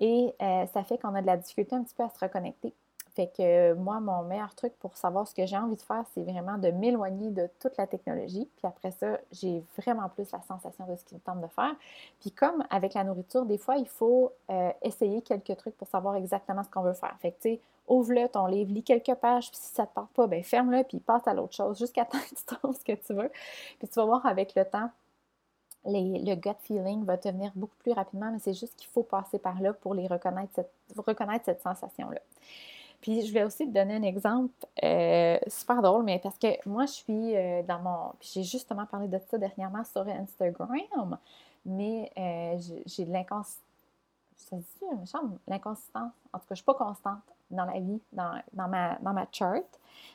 [0.00, 2.72] Et ça fait qu'on a de la difficulté un petit peu à se reconnecter.
[3.14, 6.22] Fait que moi, mon meilleur truc pour savoir ce que j'ai envie de faire, c'est
[6.22, 8.48] vraiment de m'éloigner de toute la technologie.
[8.56, 11.74] Puis après ça, j'ai vraiment plus la sensation de ce qu'il me tente de faire.
[12.20, 16.14] Puis comme avec la nourriture, des fois, il faut euh, essayer quelques trucs pour savoir
[16.16, 17.16] exactement ce qu'on veut faire.
[17.20, 19.92] Fait que, tu sais, ouvre-le ton livre, lis quelques pages, puis si ça ne te
[19.92, 22.84] parle pas, ben ferme-le, puis passe à l'autre chose jusqu'à temps que tu trouves ce
[22.84, 23.30] que tu veux.
[23.78, 24.90] Puis tu vas voir avec le temps,
[25.84, 29.38] le gut feeling va te venir beaucoup plus rapidement, mais c'est juste qu'il faut passer
[29.38, 32.20] par là pour les reconnaître, cette, reconnaître cette sensation-là.
[33.00, 34.52] Puis je vais aussi te donner un exemple
[34.84, 38.12] euh, super drôle, mais parce que moi, je suis euh, dans mon.
[38.20, 41.16] J'ai justement parlé de ça dernièrement sur Instagram,
[41.64, 43.64] mais euh, j'ai de l'inconsistance.
[44.48, 46.12] Ça dit L'inconsistance.
[46.32, 49.26] En tout cas, je ne suis pas constante dans la vie, dans, ma, dans ma
[49.32, 49.64] chart.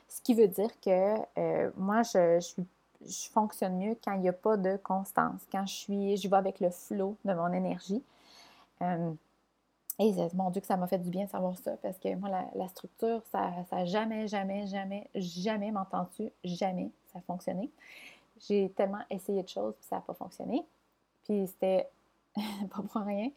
[0.07, 4.57] Ce qui veut dire que moi, je, je, fonctionne mieux quand il n'y a pas
[4.57, 8.03] de constance, quand je suis, je vais avec le flot de mon énergie.
[9.97, 12.29] Et mon Dieu, que ça m'a fait du bien de savoir ça, parce que moi,
[12.53, 17.71] la, structure, ça n'a jamais, jamais, jamais, jamais, m'entends-tu, jamais, ça a fonctionné.
[18.41, 20.65] J'ai tellement essayé de choses, puis ça n'a pas fonctionné.
[21.23, 21.89] Puis c'était
[22.35, 23.29] pas pour rien.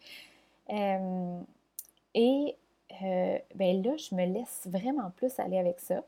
[0.71, 1.41] Euh,
[2.15, 2.57] et
[3.03, 6.03] euh, ben là, je me laisse vraiment plus aller avec ça.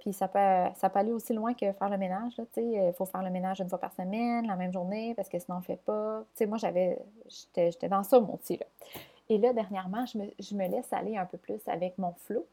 [0.00, 2.32] Puis ça peut, ça peut aller aussi loin que faire le ménage.
[2.56, 5.58] Il faut faire le ménage une fois par semaine, la même journée, parce que sinon
[5.58, 6.24] on ne fait pas.
[6.34, 6.98] Tu sais, moi, j'avais,
[7.54, 8.66] j'étais dans ça, mon petit, là.
[9.28, 12.46] Et là, dernièrement, je me, laisse aller un peu plus avec mon flot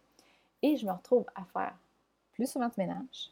[0.62, 1.74] et je me retrouve à faire
[2.34, 3.32] plus souvent de ménage.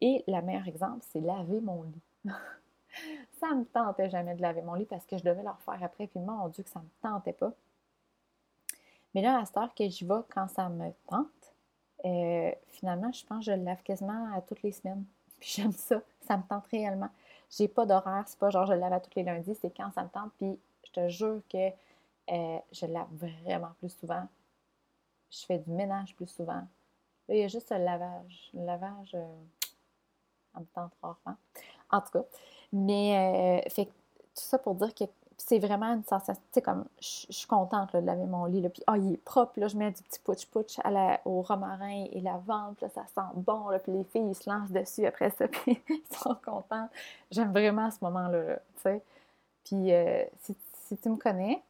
[0.00, 2.32] Et le meilleur exemple, c'est laver mon lit.
[3.40, 5.82] ça ne me tentait jamais de laver mon lit parce que je devais le refaire
[5.82, 7.52] après, puis mon Dieu que ça ne me tentait pas.
[9.14, 11.28] Mais là, à cette heure que j'y vais quand ça me tente,
[12.04, 15.04] euh, finalement, je pense que je le lave quasiment toutes les semaines.
[15.40, 17.10] Puis j'aime ça, ça me tente réellement.
[17.50, 19.90] J'ai pas d'horaire, c'est pas genre je le lave à tous les lundis, c'est quand
[19.92, 20.32] ça me tente.
[20.38, 21.70] Puis je te jure que
[22.30, 24.26] euh, je lave vraiment plus souvent.
[25.30, 26.66] Je fais du ménage plus souvent.
[27.28, 28.50] il y a juste le lavage.
[28.54, 29.42] Le lavage, euh,
[30.54, 31.36] en me tente rarement.
[31.90, 32.24] En tout cas.
[32.72, 33.90] Mais, euh, fait tout
[34.34, 35.04] ça pour dire que
[35.36, 38.68] c'est vraiment une sensation, tu sais, comme, je suis contente de laver mon lit, là,
[38.70, 40.78] puis, oh, il est propre, là, je mets du petit pouch-pouch
[41.24, 44.48] au romarin et la vente, là, ça sent bon, là, puis les filles, ils se
[44.48, 46.88] lancent dessus après ça, puis ils sont contents.
[47.30, 49.02] J'aime vraiment ce moment-là, tu sais.
[49.64, 49.90] Puis,
[50.42, 51.62] si, tu me connais,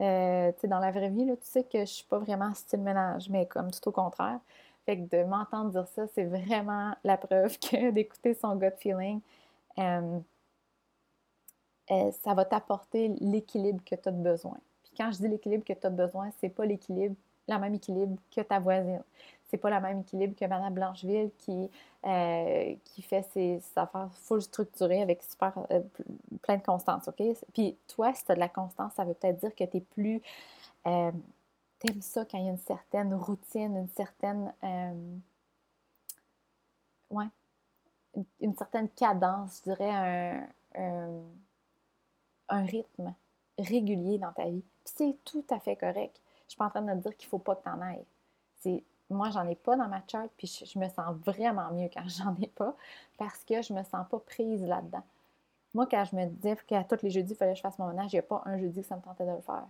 [0.00, 3.28] euh, dans la vraie vie, là, tu sais que je suis pas vraiment style ménage,
[3.28, 4.38] mais comme tout au contraire.
[4.86, 9.20] Fait que de m'entendre dire ça, c'est vraiment la preuve que d'écouter son gut feeling,
[9.78, 10.18] euh,
[11.90, 14.58] euh, ça va t'apporter l'équilibre que tu as besoin.
[14.84, 17.16] Puis quand je dis l'équilibre que tu as besoin, c'est pas l'équilibre,
[17.48, 19.02] la même équilibre que ta voisine
[19.52, 21.70] c'est pas le même équilibre que Madame Blancheville qui,
[22.06, 25.52] euh, qui fait ses, affaires full structurées avec super
[26.40, 27.22] plein de constance, OK?
[27.52, 29.80] Puis toi, si tu as de la constance, ça veut peut-être dire que tu es
[29.80, 30.22] plus.
[31.84, 34.52] Euh, t'aimes ça quand il y a une certaine routine, une certaine.
[37.10, 37.26] ouais.
[38.40, 41.22] Une, certaine cadence, je dirais, un,
[42.50, 43.14] un, rythme
[43.58, 44.62] régulier dans ta vie.
[44.84, 46.20] Puis c'est tout à fait correct.
[46.44, 48.04] Je suis pas en train de te dire qu'il faut pas que tu en ailles.
[48.60, 52.02] C'est moi, j'en ai pas dans ma charte, puis je, me sens vraiment mieux quand
[52.08, 52.74] j'en ai pas
[53.18, 55.04] parce que je me sens pas prise là-dedans.
[55.74, 57.88] Moi, quand je me disais qu'à tous les jeudis, il fallait que je fasse mon
[57.88, 59.66] ménage, il n'y a pas un jeudi que ça me tentait de le faire.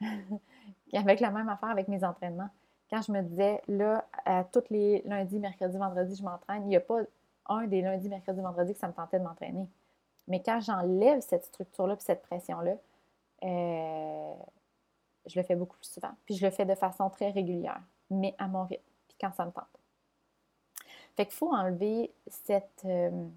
[0.92, 2.50] avec la même affaire avec mes entraînements.
[2.90, 6.76] Quand je me disais, là, à tous les lundis, mercredis, vendredis, je m'entraîne, il n'y
[6.76, 7.00] a pas
[7.46, 9.68] un des lundis, mercredis, vendredis que ça me tentait de m'entraîner.
[10.28, 12.74] Mais quand j'enlève cette structure-là, puis cette pression-là,
[13.44, 14.34] euh,
[15.26, 16.12] je le fais beaucoup plus souvent.
[16.24, 17.80] Puis je le fais de façon très régulière
[18.10, 19.64] mais à mon rythme, puis quand ça me tente.
[21.16, 23.28] Fait qu'il faut enlever cette, euh,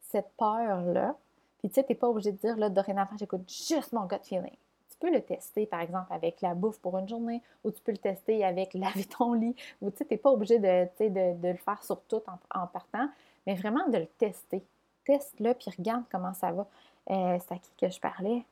[0.00, 1.16] cette peur-là.
[1.58, 4.22] Puis tu sais, tu n'es pas obligé de dire, là, dorénavant, j'écoute juste mon gut
[4.22, 4.56] feeling.
[5.00, 7.98] Peux le tester, par exemple, avec la bouffe pour une journée, ou tu peux le
[7.98, 11.82] tester avec laver ton lit, ou tu n'es pas obligé de, de, de, le faire
[11.82, 12.22] sur tout
[12.54, 13.08] en, partant,
[13.46, 14.64] mais vraiment de le tester.
[15.04, 16.66] Teste-le, puis regarde comment ça va.
[17.10, 18.44] Euh, c'est à qui que je parlais?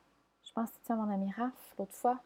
[0.43, 2.17] Je pense que c'était mon ami Raph l'autre fois,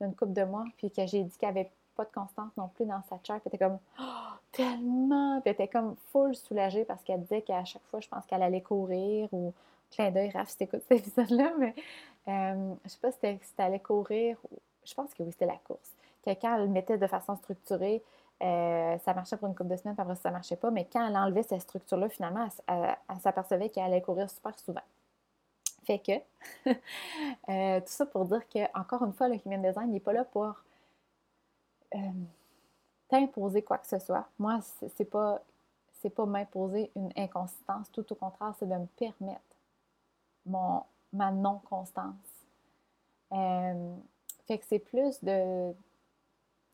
[0.00, 2.86] une couple de mois, puis que j'ai dit qu'elle avait pas de constance non plus
[2.86, 3.42] dans sa charte.
[3.42, 5.40] Puis elle était comme oh, tellement!
[5.40, 8.42] Puis elle était comme full soulagée parce qu'elle disait qu'à chaque fois, je pense qu'elle
[8.42, 9.52] allait courir ou
[9.90, 11.74] clin d'œil, Raph, si t'écoutes cet épisode-là, mais
[12.28, 15.58] euh, je sais pas si c'était allait courir ou je pense que oui, c'était la
[15.58, 15.92] course.
[16.24, 18.02] Quand elle le mettait de façon structurée,
[18.42, 20.70] euh, ça marchait pour une couple de semaines, puis après ça, ne marchait pas.
[20.70, 24.82] Mais quand elle enlevait cette structure-là, finalement, elle, s'apercevait qu'elle allait courir super souvent.
[25.84, 26.12] Fait que,
[27.48, 30.24] euh, tout ça pour dire que, encore une fois, le human design n'est pas là
[30.24, 30.54] pour
[33.08, 34.26] t'imposer quoi que ce soit.
[34.38, 34.60] Moi,
[34.96, 35.42] c'est pas,
[36.00, 37.90] c'est pas m'imposer une inconsistance.
[37.92, 39.56] Tout au contraire, c'est de me permettre
[40.46, 40.82] mon,
[41.12, 42.14] ma non-constance.
[43.30, 45.72] fait que c'est plus de,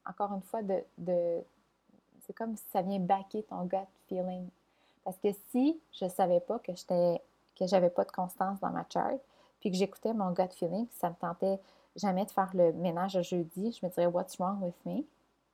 [0.06, 1.42] encore une fois, de, de
[2.26, 4.48] c'est comme si ça vient backer ton gut feeling.
[5.04, 7.22] Parce que si je ne savais pas que j'étais
[7.58, 9.18] que j'avais pas de constance dans ma chart,
[9.60, 11.58] puis que j'écoutais mon gut feeling, puis ça me tentait
[11.96, 15.04] jamais de faire le ménage le jeudi, je me dirais What's wrong with me?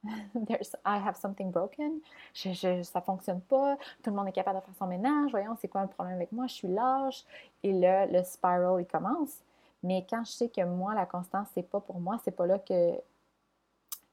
[0.46, 2.00] There's, I have something broken.
[2.34, 3.76] Je, je, ça fonctionne pas.
[4.02, 5.30] Tout le monde est capable de faire son ménage.
[5.30, 6.46] Voyons, c'est quoi le problème avec moi?
[6.46, 7.24] Je suis lâche.
[7.62, 9.38] Et là, le spiral, il commence.
[9.82, 12.58] Mais quand je sais que moi, la constance, c'est pas pour moi, c'est pas là
[12.58, 12.94] que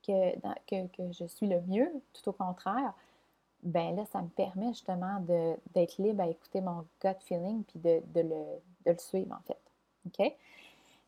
[0.04, 2.94] que, que, je suis le mieux, tout au contraire,
[3.64, 5.24] ben là, ça me permet justement
[5.74, 8.44] d'être libre à écouter mon gut feeling puis de, de, le,
[8.86, 9.60] de le, suivre, en fait.
[10.08, 10.36] OK?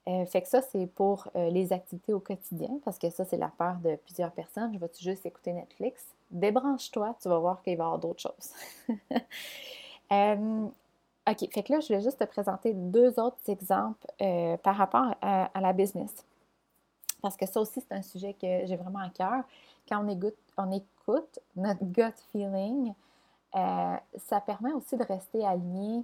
[0.08, 3.38] Euh, fait que ça, c'est pour euh, les activités au quotidien, parce que ça, c'est
[3.38, 4.74] la peur de plusieurs personnes.
[4.74, 6.06] Je vais juste écouter Netflix?
[6.30, 8.98] Débranche-toi, tu vas voir qu'il va y avoir d'autres choses.
[10.12, 10.68] Euh,
[11.28, 14.06] OK, fait que là, je vais juste te présenter deux autres exemples
[14.62, 16.24] par rapport à, à la business.
[17.20, 19.44] Parce que ça aussi, c'est un sujet que j'ai vraiment à cœur.
[19.90, 22.94] Quand on écoute, on écoute notre gut feeling,
[23.54, 26.04] ça permet aussi de rester aligné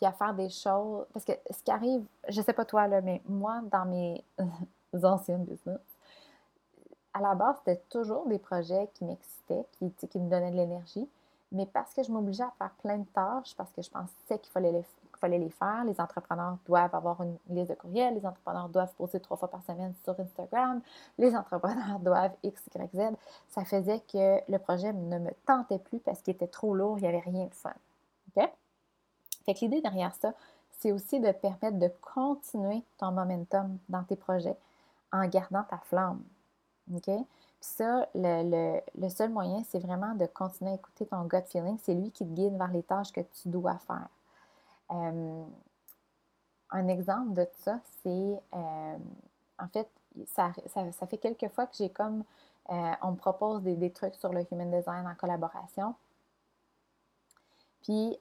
[0.00, 1.04] puis à faire des choses.
[1.12, 4.24] Parce que ce qui arrive, je sais pas toi, là, mais moi, dans mes
[5.02, 5.78] anciennes business,
[7.12, 11.08] à la base, c'était toujours des projets qui m'excitaient, qui, qui me donnaient de l'énergie.
[11.52, 14.52] Mais parce que je m'obligeais à faire plein de tâches, parce que je pensais qu'il
[14.52, 14.84] fallait les,
[15.18, 15.84] fallait les faire.
[15.84, 19.62] Les entrepreneurs doivent avoir une liste de courriels, les entrepreneurs doivent poster trois fois par
[19.64, 20.80] semaine sur Instagram,
[21.18, 23.00] les entrepreneurs doivent X, Y, Z.
[23.48, 27.02] Ça faisait que le projet ne me tentait plus parce qu'il était trop lourd, il
[27.02, 27.74] n'y avait rien de fun.
[28.36, 28.50] OK?
[29.44, 30.32] Fait que l'idée derrière ça,
[30.78, 34.56] c'est aussi de permettre de continuer ton momentum dans tes projets
[35.12, 36.22] en gardant ta flamme.
[36.94, 37.04] OK?
[37.04, 37.24] Puis
[37.60, 41.78] ça, le, le seul moyen, c'est vraiment de continuer à écouter ton gut feeling.
[41.82, 44.08] C'est lui qui te guide vers les tâches que tu dois faire.
[44.92, 45.44] Euh,
[46.70, 48.98] un exemple de ça, c'est euh,
[49.58, 49.88] en fait,
[50.26, 50.52] ça,
[51.08, 52.24] fait quelques fois que j'ai comme
[52.70, 55.94] euh, on me propose des, trucs sur le human design en collaboration.
[57.82, 58.18] Puis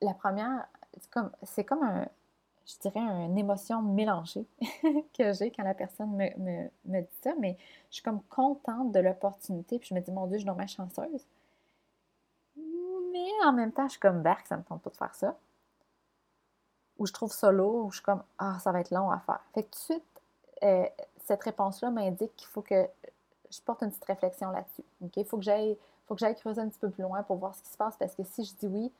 [0.00, 0.66] la première,
[0.98, 2.06] c'est comme, c'est comme un,
[2.66, 4.46] je dirais, une émotion mélangée
[5.18, 7.56] que j'ai quand la personne me, me, dit ça, mais
[7.90, 10.66] je suis comme contente de l'opportunité, puis je me dis, mon Dieu, je suis ma
[10.66, 11.26] chanceuse
[13.14, 15.36] mais en même temps, je suis comme Berk, ça me tente pas de faire ça.
[16.98, 19.20] Ou je trouve ça lourd, ou je suis comme Ah, ça va être long à
[19.20, 19.40] faire.
[19.54, 20.22] Fait que tout de suite,
[20.64, 20.86] euh,
[21.24, 22.88] cette réponse-là m'indique qu'il faut que
[23.50, 24.84] je porte une petite réflexion là-dessus.
[25.00, 25.76] Il faut que j'aille
[26.36, 28.44] creuser un petit peu plus loin pour voir ce qui se passe parce que si
[28.44, 28.92] je dis oui,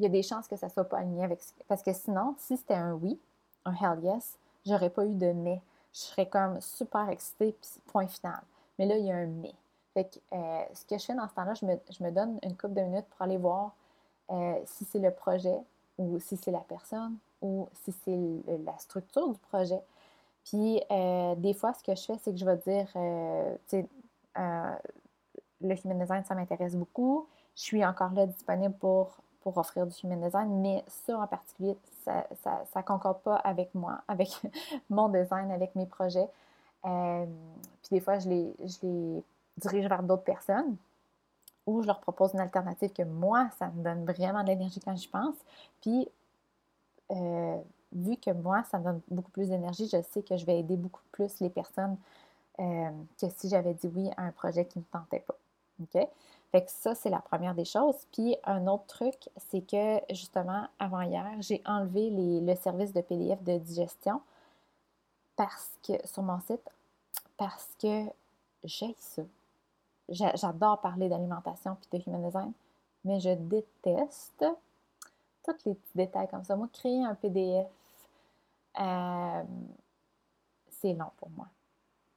[0.00, 1.92] il y a des chances que ça ne soit pas aligné avec ce Parce que
[1.92, 3.20] sinon, si c'était un oui,
[3.66, 5.60] un hell yes, j'aurais pas eu de mais.
[5.92, 8.40] Je serais comme super excitée, puis point final.
[8.78, 9.52] Mais là, il y a un mais.
[9.92, 11.66] Fait que euh, ce que je fais dans ce temps-là, je
[12.02, 13.74] me, donne une couple de minutes pour aller voir
[14.30, 15.58] euh, si c'est le projet
[15.98, 19.82] ou si c'est la personne ou si c'est la structure du projet.
[20.44, 22.86] Puis euh, des fois, ce que je fais, c'est que je vais dire,
[23.68, 23.88] tu sais,
[25.60, 27.26] le human design, ça m'intéresse beaucoup.
[27.56, 31.76] Je suis encore là disponible pour, pour offrir du human design, mais ça en particulier,
[32.04, 32.26] ça
[32.76, 34.30] ne concorde pas avec moi, avec
[34.90, 36.28] mon design, avec mes projets.
[36.82, 39.24] puis des fois, je les, je les
[39.56, 40.76] dirige vers d'autres personnes
[41.66, 44.96] ou je leur propose une alternative que moi, ça me donne vraiment de l'énergie quand
[44.96, 45.36] j'y pense.
[45.80, 46.08] Puis,
[47.10, 47.58] euh,
[47.92, 50.76] vu que moi, ça me donne beaucoup plus d'énergie, je sais que je vais aider
[50.76, 51.96] beaucoup plus les personnes
[52.58, 55.36] euh, que si j'avais dit oui à un projet qui ne me tentait pas.
[55.82, 56.08] OK?
[56.52, 58.06] Fait que ça, c'est la première des choses.
[58.12, 63.42] Puis un autre truc, c'est que justement, avant hier, j'ai enlevé le service de PDF
[63.42, 64.20] de digestion
[65.36, 66.68] parce que sur mon site
[67.36, 68.04] parce que
[68.64, 69.22] j'ai ça.
[70.08, 72.52] J'adore parler d'alimentation puis de human design,
[73.04, 74.44] mais je déteste
[75.44, 76.56] tous les petits détails comme ça.
[76.56, 77.68] Moi, créer un PDF,
[78.78, 79.42] euh,
[80.68, 81.46] c'est long pour moi.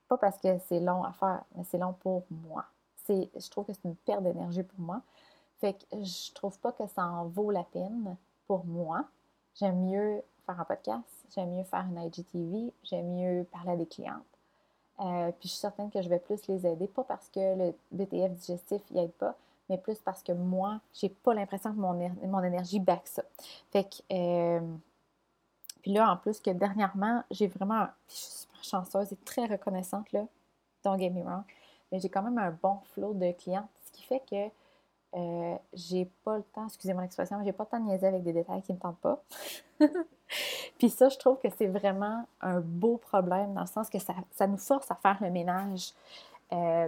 [0.07, 2.65] Pas parce que c'est long à faire, mais c'est long pour moi.
[3.09, 5.01] Je trouve que c'est une perte d'énergie pour moi.
[5.59, 9.05] Fait que je trouve pas que ça en vaut la peine pour moi.
[9.55, 13.85] J'aime mieux faire un podcast, j'aime mieux faire une IGTV, j'aime mieux parler à des
[13.85, 14.23] clientes.
[14.99, 17.73] Euh, puis je suis certaine que je vais plus les aider, pas parce que le
[17.91, 19.35] BTF digestif n'y aide pas,
[19.69, 21.93] mais plus parce que moi, j'ai pas l'impression que mon,
[22.27, 23.23] mon énergie back ça.
[23.71, 24.75] Fait que, euh,
[25.81, 30.11] puis là, en plus que dernièrement, j'ai vraiment, je suis super chanceuse et très reconnaissante,
[30.11, 30.25] là,
[30.83, 31.43] don't get me wrong,
[31.93, 34.49] mais j'ai quand même un bon flot de clients, ce qui fait que
[35.15, 38.23] euh, j'ai pas le temps, excusez mon expression, j'ai pas le temps de niaiser avec
[38.23, 39.23] des détails qui me tentent pas.
[40.79, 44.47] Puis ça, je trouve que c'est vraiment un beau problème dans le sens que ça,
[44.47, 45.93] nous force à faire le ménage.
[46.51, 46.87] Euh,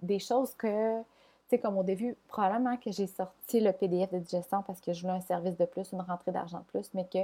[0.00, 1.06] des choses que, tu
[1.50, 5.02] sais, comme au début, probablement que j'ai sorti le PDF de digestion parce que je
[5.02, 7.20] voulais un service de plus, une rentrée d'argent de plus, mais que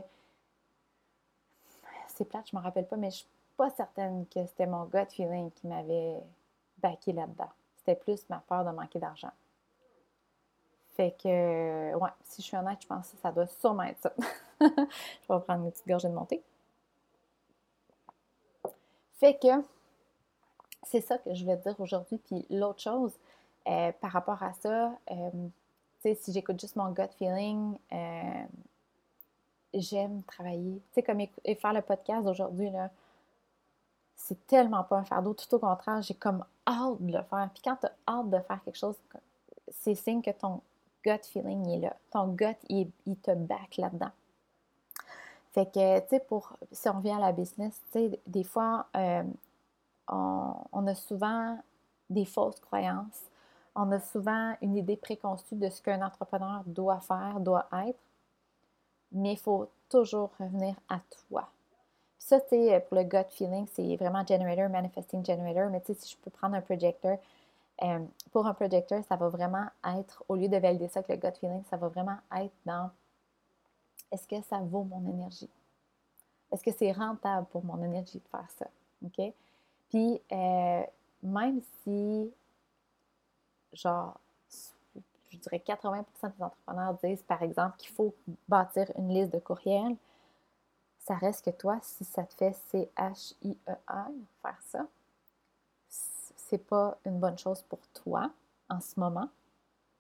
[2.07, 5.11] c'est plate, je me rappelle pas, mais je suis pas certaine que c'était mon gut
[5.11, 6.23] feeling qui m'avait
[6.83, 7.51] baqué là-dedans.
[7.77, 9.33] C'était plus ma peur de manquer d'argent.
[10.97, 14.13] Fait que, ouais, si je suis honnête, je pense que ça doit sûrement être ça.
[14.61, 16.43] je vais prendre une petite gorgée de montée.
[19.15, 19.49] Fait que,
[20.83, 22.19] c'est ça que je voulais dire aujourd'hui.
[22.19, 23.13] Puis l'autre chose,
[23.69, 25.51] euh, par rapport à ça, euh, tu
[26.03, 28.45] sais, si j'écoute juste mon gut feeling, euh,
[29.75, 30.81] j'aime travailler.
[30.89, 32.91] Tu sais, comme et faire le podcast aujourd'hui, là,
[34.19, 35.33] c'est tellement pas un fardeau.
[35.33, 37.49] Tout au contraire, j'ai comme hâte de le faire.
[37.55, 38.97] Puis quand tu as hâte de faire quelque chose,
[39.71, 40.61] c'est signe que ton
[41.05, 41.97] gut feeling est là.
[42.11, 42.91] Ton gut, il,
[43.23, 44.11] te back là-dedans.
[45.53, 48.87] Fait que, tu sais, pour, si on revient à la business, tu sais, des fois,
[48.97, 49.23] euh,
[50.09, 51.59] on, a souvent
[52.11, 53.23] des fausses croyances.
[53.75, 58.01] On a souvent une idée préconçue de ce qu'un entrepreneur doit faire, doit être.
[59.13, 61.49] Mais il faut toujours revenir à toi.
[62.29, 65.71] Ça, tu sais, pour le gut feeling, c'est vraiment generator, manifesting generator.
[65.71, 67.19] Mais tu sais, si je peux prendre un projector,
[67.83, 68.01] euh,
[68.33, 69.67] pour un projecteur, ça va vraiment
[69.99, 72.91] être, au lieu de valider ça avec le gut feeling, ça va vraiment être dans
[74.11, 75.49] est-ce que ça vaut mon énergie?
[76.53, 78.67] Est-ce que c'est rentable pour mon énergie de faire ça?
[79.05, 79.33] OK?
[79.89, 80.83] Puis, euh,
[81.23, 82.31] même si,
[83.73, 84.21] genre,
[85.31, 86.05] je dirais 80%
[86.37, 88.15] des entrepreneurs disent, par exemple, qu'il faut
[88.49, 89.97] bâtir une liste de courriels,
[91.09, 94.11] ça reste que toi, si ça te fait C-H-I-E-R,
[94.43, 94.87] faire ça,
[95.89, 98.31] c'est pas une bonne chose pour toi
[98.69, 99.31] en ce moment,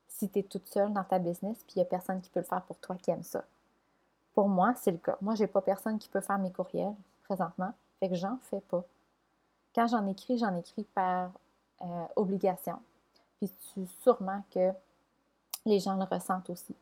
[0.07, 2.40] si tu es toute seule dans ta business, puis il n'y a personne qui peut
[2.40, 3.42] le faire pour toi qui aime ça.
[4.35, 5.16] Pour moi, c'est le cas.
[5.23, 6.94] Moi, j'ai pas personne qui peut faire mes courriels
[7.25, 8.85] présentement, fait que j'en fais pas.
[9.75, 11.31] Quand j'en écris, j'en écris par
[11.81, 12.81] euh, obligation.
[13.38, 14.73] Puis tu sûrement que
[15.64, 16.75] les gens le ressentent aussi.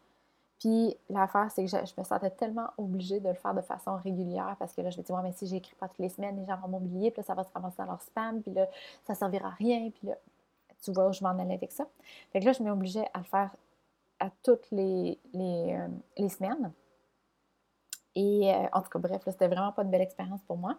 [0.59, 4.57] Puis l'affaire, c'est que je, me sentais tellement obligée de le faire de façon régulière
[4.59, 6.47] parce que là, je me dis, ouais, mais si j'écris pas toutes les semaines, les
[6.47, 8.67] gens vont m'oublier, puis là, ça va se ramasser dans leur spam, puis là,
[9.07, 10.15] ça servira à rien, puis là,
[10.83, 11.87] tu vois où je m'en allais avec ça.
[12.33, 13.51] Fait que là, je m'obligeais à le faire
[14.19, 15.79] à toutes les, les,
[16.19, 16.73] euh, semaines.
[18.15, 20.79] Et euh, en tout cas, bref, là, c'était vraiment pas une belle expérience pour moi.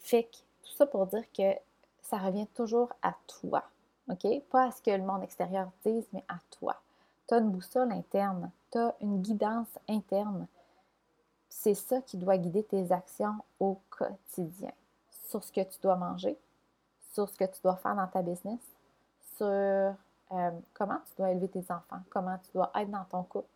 [0.00, 1.54] Fait que tout ça pour dire que
[2.02, 3.64] ça revient toujours à toi,
[4.10, 4.26] OK?
[4.50, 6.76] Pas à ce que le monde extérieur dise, mais à toi.
[7.26, 10.46] Tu as une boussole interne tu as une guidance interne.
[11.48, 14.72] C'est ça qui doit guider tes actions au quotidien.
[15.28, 16.38] Sur ce que tu dois manger,
[17.12, 18.60] sur ce que tu dois faire dans ta business,
[19.36, 19.94] sur euh,
[20.74, 23.48] comment tu dois élever tes enfants, comment tu dois être dans ton couple.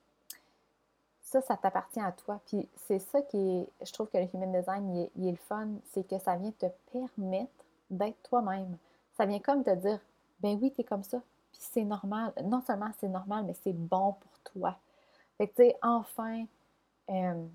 [1.22, 2.40] Ça, ça t'appartient à toi.
[2.46, 5.37] Puis c'est ça qui est, je trouve que le human design, est, il est le
[5.37, 8.76] fun, c'est que ça vient te permettre d'être toi-même.
[9.16, 9.98] Ça vient comme te dire,
[10.40, 11.18] ben oui, tu es comme ça.
[11.50, 12.33] Puis c'est normal.
[12.44, 14.76] Non seulement c'est normal, mais c'est bon pour toi.
[15.38, 16.44] Fait que, tu sais, enfin,
[17.11, 17.46] euh,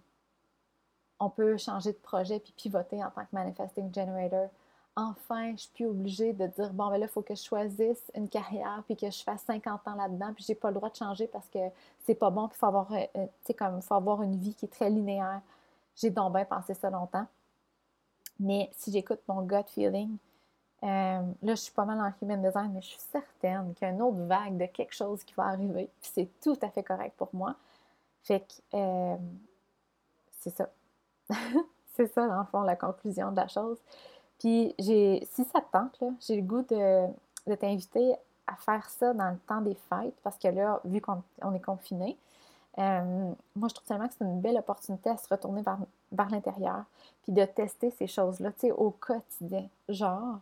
[1.20, 4.50] on peut changer de projet puis pivoter en tant que manifesting generator.
[4.96, 8.12] Enfin, je suis plus obligée de dire bon, ben là, il faut que je choisisse
[8.16, 10.96] une carrière puis que je fasse 50 ans là-dedans puis j'ai pas le droit de
[10.96, 11.60] changer parce que
[12.06, 14.70] c'est pas bon puis il faut avoir, euh, euh, faut avoir une vie qui est
[14.70, 15.42] très linéaire.
[15.96, 17.26] J'ai donc bien pensé ça longtemps.
[18.40, 20.18] Mais si j'écoute mon gut feeling,
[20.82, 23.94] là, je suis pas mal en human design, mais je suis certaine qu'il y a
[23.94, 25.90] une autre vague de quelque chose qui va arriver.
[26.02, 27.56] Puis c'est tout à fait correct pour moi.
[28.24, 29.18] Fait que euh,
[30.40, 30.70] c'est ça.
[31.96, 33.78] c'est ça, dans le fond, la conclusion de la chose.
[34.40, 38.16] Puis j'ai, si ça te tente, j'ai le goût de, t'inviter
[38.48, 42.18] à faire ça dans le temps des fêtes, parce que là, vu qu'on est confiné,
[42.80, 45.78] euh, moi, je trouve tellement que c'est une belle opportunité à se retourner vers,
[46.12, 46.86] vers l'intérieur,
[47.24, 49.68] puis de tester ces choses-là, tu sais, au quotidien.
[49.90, 50.40] Genre,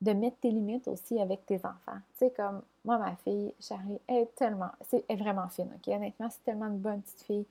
[0.00, 1.98] de mettre tes limites aussi avec tes enfants.
[2.18, 5.88] Tu sais, comme moi, ma fille, Charlie, elle est tellement, c'est, est vraiment fine, OK?
[5.88, 7.46] Honnêtement, c'est tellement une bonne petite fille.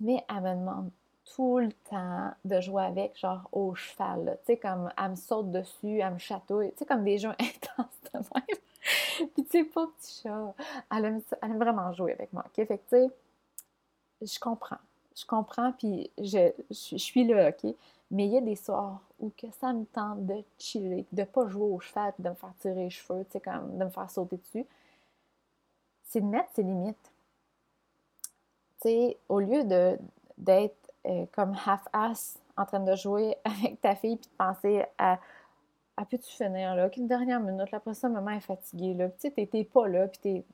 [0.00, 0.90] Mais elle me demande
[1.34, 4.38] tout le temps de jouer avec, genre au cheval.
[4.40, 6.70] Tu sais, comme elle me saute dessus, elle me chatouille.
[6.72, 9.28] Tu sais, comme des jeux intenses de même.
[9.34, 10.54] Puis, tu sais, pas petit chat.
[10.90, 12.66] Elle aime, elle aime vraiment jouer avec moi, OK?
[12.66, 13.10] Fait que, tu sais,
[14.22, 14.78] je comprends.
[15.14, 17.74] je comprends, puis je, je, suis là, OK?
[18.10, 21.48] Mais il y a des soirs où que ça me tente de chiller, de pas
[21.48, 24.10] jouer au cheval, de me faire tirer les cheveux, tu sais, comme de me faire
[24.10, 24.66] sauter dessus.
[26.04, 27.12] C'est de mettre ses limites.
[28.80, 29.64] Tu sais, au lieu
[30.36, 35.18] d'être euh, comme half-ass en train de jouer avec ta fille puis de penser à
[35.98, 39.30] à peux-tu finir là, qu'une dernière minute, là, après ça, maman est fatiguée, là, tu
[39.34, 40.44] sais, t'es pas là, puis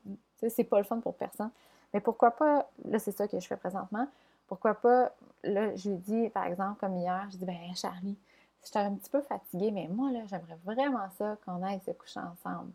[0.41, 1.51] t'es, c'est pas le fun pour personne.
[1.93, 4.09] Mais pourquoi pas, là, c'est ça que je fais présentement,
[4.47, 5.13] pourquoi pas,
[5.43, 8.17] là, je lui dis, par exemple, comme hier, je dis, ben Charlie,
[8.65, 12.21] j'étais un petit peu fatiguée, mais moi, là, j'aimerais vraiment ça qu'on aille se coucher
[12.21, 12.73] ensemble.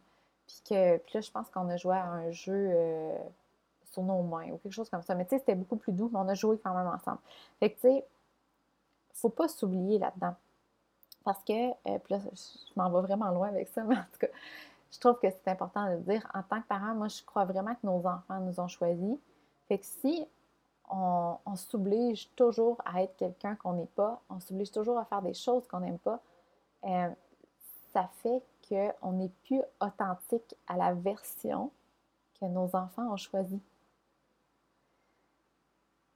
[0.47, 3.17] Puis que, puis là, je pense qu'on a joué à un jeu euh,
[3.91, 5.15] sur nos mains ou quelque chose comme ça.
[5.15, 7.19] Mais tu sais, c'était beaucoup plus doux, mais on a joué quand même ensemble.
[7.59, 8.05] Fait que, tu sais,
[9.13, 10.35] faut pas s'oublier là-dedans.
[11.23, 14.19] Parce que, euh, puis là, je m'en vais vraiment loin avec ça, mais en tout
[14.19, 14.27] cas,
[14.91, 16.29] je trouve que c'est important de le dire.
[16.33, 19.17] En tant que parent, moi, je crois vraiment que nos enfants nous ont choisis.
[19.67, 20.25] Fait que si
[20.89, 25.33] on, s'oblige toujours à être quelqu'un qu'on n'est pas, on s'oblige toujours à faire des
[25.33, 26.19] choses qu'on n'aime pas,
[26.85, 27.09] euh,
[27.93, 31.71] ça fait qu'on n'est plus authentique à la version
[32.39, 33.61] que nos enfants ont choisie.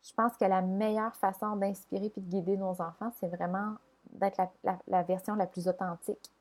[0.03, 3.76] Je pense que la meilleure façon d'inspirer et de guider nos enfants, c'est vraiment
[4.11, 4.41] d'être
[4.88, 6.32] la, version la plus authentique.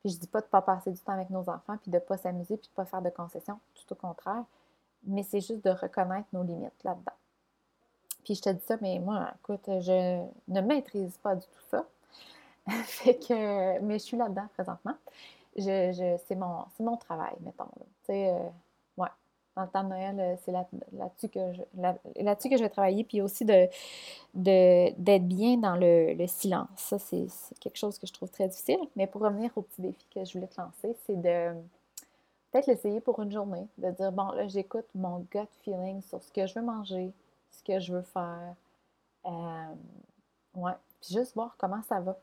[0.00, 2.16] Puis je dis pas de pas passer du temps avec nos enfants, puis de pas
[2.16, 4.44] s'amuser, puis de pas faire de concessions, tout au contraire.
[5.04, 7.12] Mais c'est juste de reconnaître nos limites là-dedans.
[8.26, 11.86] Puis je te dis ça, mais moi, écoute, je ne maîtrise pas du tout ça.
[12.84, 14.96] fait que, mais je suis là-dedans présentement.
[15.56, 17.70] Je, c'est, mon, mon travail, mettons.
[18.04, 18.48] Tu sais, euh,
[19.54, 21.94] dans le temps de Noël, euh, c'est là-dessus que, je, là,
[22.36, 23.04] que je vais travailler.
[23.04, 23.68] Puis aussi de,
[24.34, 26.68] d'être bien dans le, silence.
[26.76, 27.28] Ça, c'est,
[27.60, 28.80] quelque chose que je trouve très difficile.
[28.96, 31.54] Mais pour revenir au petit défi que je voulais te lancer, c'est de
[32.50, 33.66] peut-être l'essayer pour une journée.
[33.78, 37.12] De dire, bon, là, j'écoute mon gut feeling sur ce que je veux manger,
[37.56, 38.54] ce que je veux faire.
[39.26, 39.74] Euh,
[40.54, 40.72] ouais.
[41.00, 42.16] Puis juste voir comment ça va.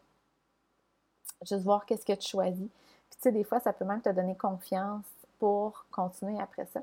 [1.41, 2.69] Juste voir qu'est-ce que tu choisis.
[3.09, 5.05] Puis tu sais, des fois, ça peut même te donner confiance
[5.39, 6.81] pour continuer après ça.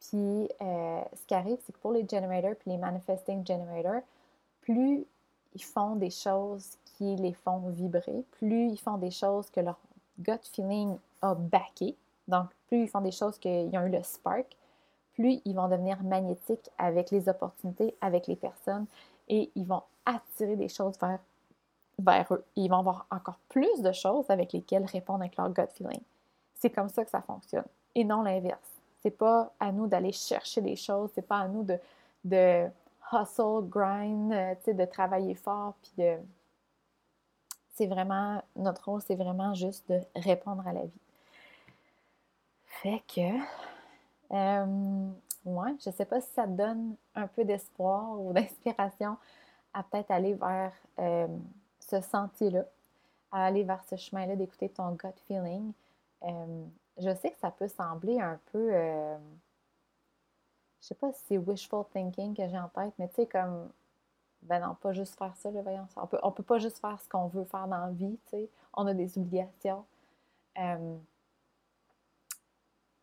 [0.00, 4.02] Puis, euh, ce qui arrive, c'est que pour les generators puis les manifesting generators,
[4.62, 5.06] plus
[5.54, 9.78] ils font des choses qui les font vibrer, plus ils font des choses que leur
[10.18, 11.96] gut feeling a backé,
[12.28, 14.56] donc plus ils font des choses qu'ils ont eu le spark,
[15.20, 18.86] plus ils vont devenir magnétiques avec les opportunités, avec les personnes,
[19.28, 20.96] et ils vont attirer des choses
[21.98, 22.44] vers, eux.
[22.56, 26.00] ils vont avoir encore plus de choses avec lesquelles répondre avec leur gut feeling.
[26.54, 28.70] C'est comme ça que ça fonctionne, et non l'inverse.
[29.02, 31.78] C'est pas à nous d'aller chercher des choses, c'est pas à nous de,
[32.24, 32.66] de
[33.12, 36.16] hustle, grind, euh, de travailler fort, puis de.
[37.74, 41.00] C'est vraiment, notre rôle, c'est vraiment juste de répondre à la vie.
[42.66, 43.38] Fait que,
[44.32, 45.10] euh,
[45.44, 49.16] ouais, je sais pas si ça te donne un peu d'espoir ou d'inspiration
[49.72, 51.28] à peut-être aller vers euh,
[51.78, 52.64] ce sentier-là,
[53.32, 55.72] à aller vers ce chemin-là, d'écouter ton gut feeling.
[56.24, 56.64] Euh,
[56.98, 58.70] je sais que ça peut sembler un peu.
[58.72, 59.16] Euh,
[60.80, 63.70] je sais pas si c'est wishful thinking que j'ai en tête, mais tu sais, comme.
[64.42, 65.86] Ben non, pas juste faire ça, le voyons.
[65.96, 68.30] On peut, on peut pas juste faire ce qu'on veut faire dans la vie, tu
[68.30, 68.50] sais.
[68.72, 69.84] On a des obligations.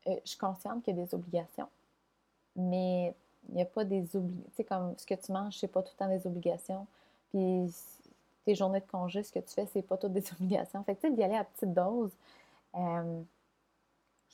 [0.08, 1.68] Euh, euh, je suis consciente qu'il y a des obligations,
[2.56, 3.14] mais
[3.50, 4.50] il n'y a pas des obligations.
[4.50, 6.88] Tu sais, comme ce que tu manges, c'est pas tout le temps des obligations.
[7.30, 7.74] Puis
[8.46, 10.84] tes journées de congé, ce que tu fais, c'est pas toutes des obligations.
[10.84, 12.12] Fait que tu sais, d'y aller à petite dose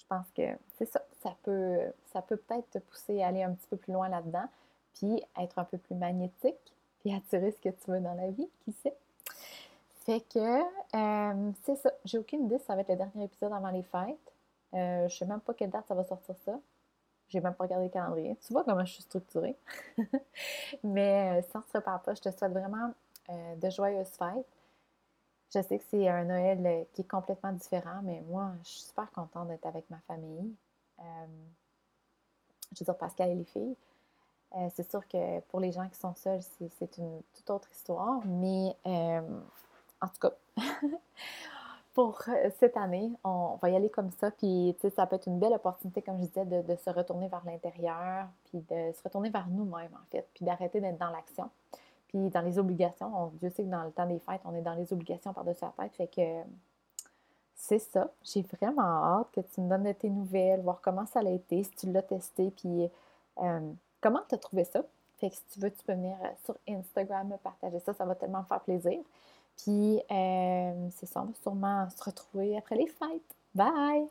[0.03, 1.01] je pense que c'est ça.
[1.21, 1.79] Ça peut,
[2.11, 4.47] ça peut peut-être te pousser à aller un petit peu plus loin là-dedans,
[4.93, 8.49] puis être un peu plus magnétique, puis attirer ce que tu veux dans la vie,
[8.63, 8.95] qui sait?
[10.05, 11.91] Fait que euh, c'est ça.
[12.03, 14.32] J'ai aucune idée ça va être le dernier épisode avant les fêtes.
[14.73, 16.59] Euh, je sais même pas quelle date ça va sortir ça.
[17.29, 18.37] J'ai même pas regardé le calendrier.
[18.45, 19.57] Tu vois comment je suis structurée?
[20.83, 22.93] Mais euh, si on se pas, je te souhaite vraiment
[23.29, 24.45] de joyeuses fêtes.
[25.53, 28.81] Je sais que c'est un Noël euh, qui est complètement différent, mais moi, je suis
[28.81, 30.51] super contente d'être avec ma famille.
[30.99, 31.03] Euh,
[32.71, 33.75] je veux dire, Pascal et les filles.
[34.55, 38.25] Euh, c'est sûr que pour les gens qui sont seuls, c'est une toute autre histoire,
[38.25, 40.33] mais en tout cas,
[41.93, 42.23] pour
[42.59, 44.31] cette année, on va y aller comme ça.
[44.31, 47.27] Puis, tu sais, ça peut être une belle opportunité, comme je disais, de, se retourner
[47.27, 51.49] vers l'intérieur, puis de se retourner vers nous-mêmes, en fait, puis d'arrêter d'être dans l'action.
[52.07, 54.61] Puis dans les obligations, on, Dieu sait que dans le temps des fêtes, on est
[54.61, 55.95] dans les obligations par-dessus la tête.
[55.95, 56.49] Fait que
[57.55, 58.11] c'est ça.
[58.23, 61.71] J'ai vraiment hâte que tu me donnes tes nouvelles, voir comment ça a été, si
[61.71, 62.89] tu l'as testé, puis
[63.41, 63.71] euh,
[64.01, 64.83] comment tu as trouvé ça.
[65.17, 68.05] Fait que si tu veux, tu peux venir euh, sur Instagram me partager ça, ça
[68.05, 68.99] va tellement me faire plaisir.
[69.61, 73.35] Puis euh, c'est ça, on va sûrement se retrouver après les fêtes.
[73.55, 74.07] Bye!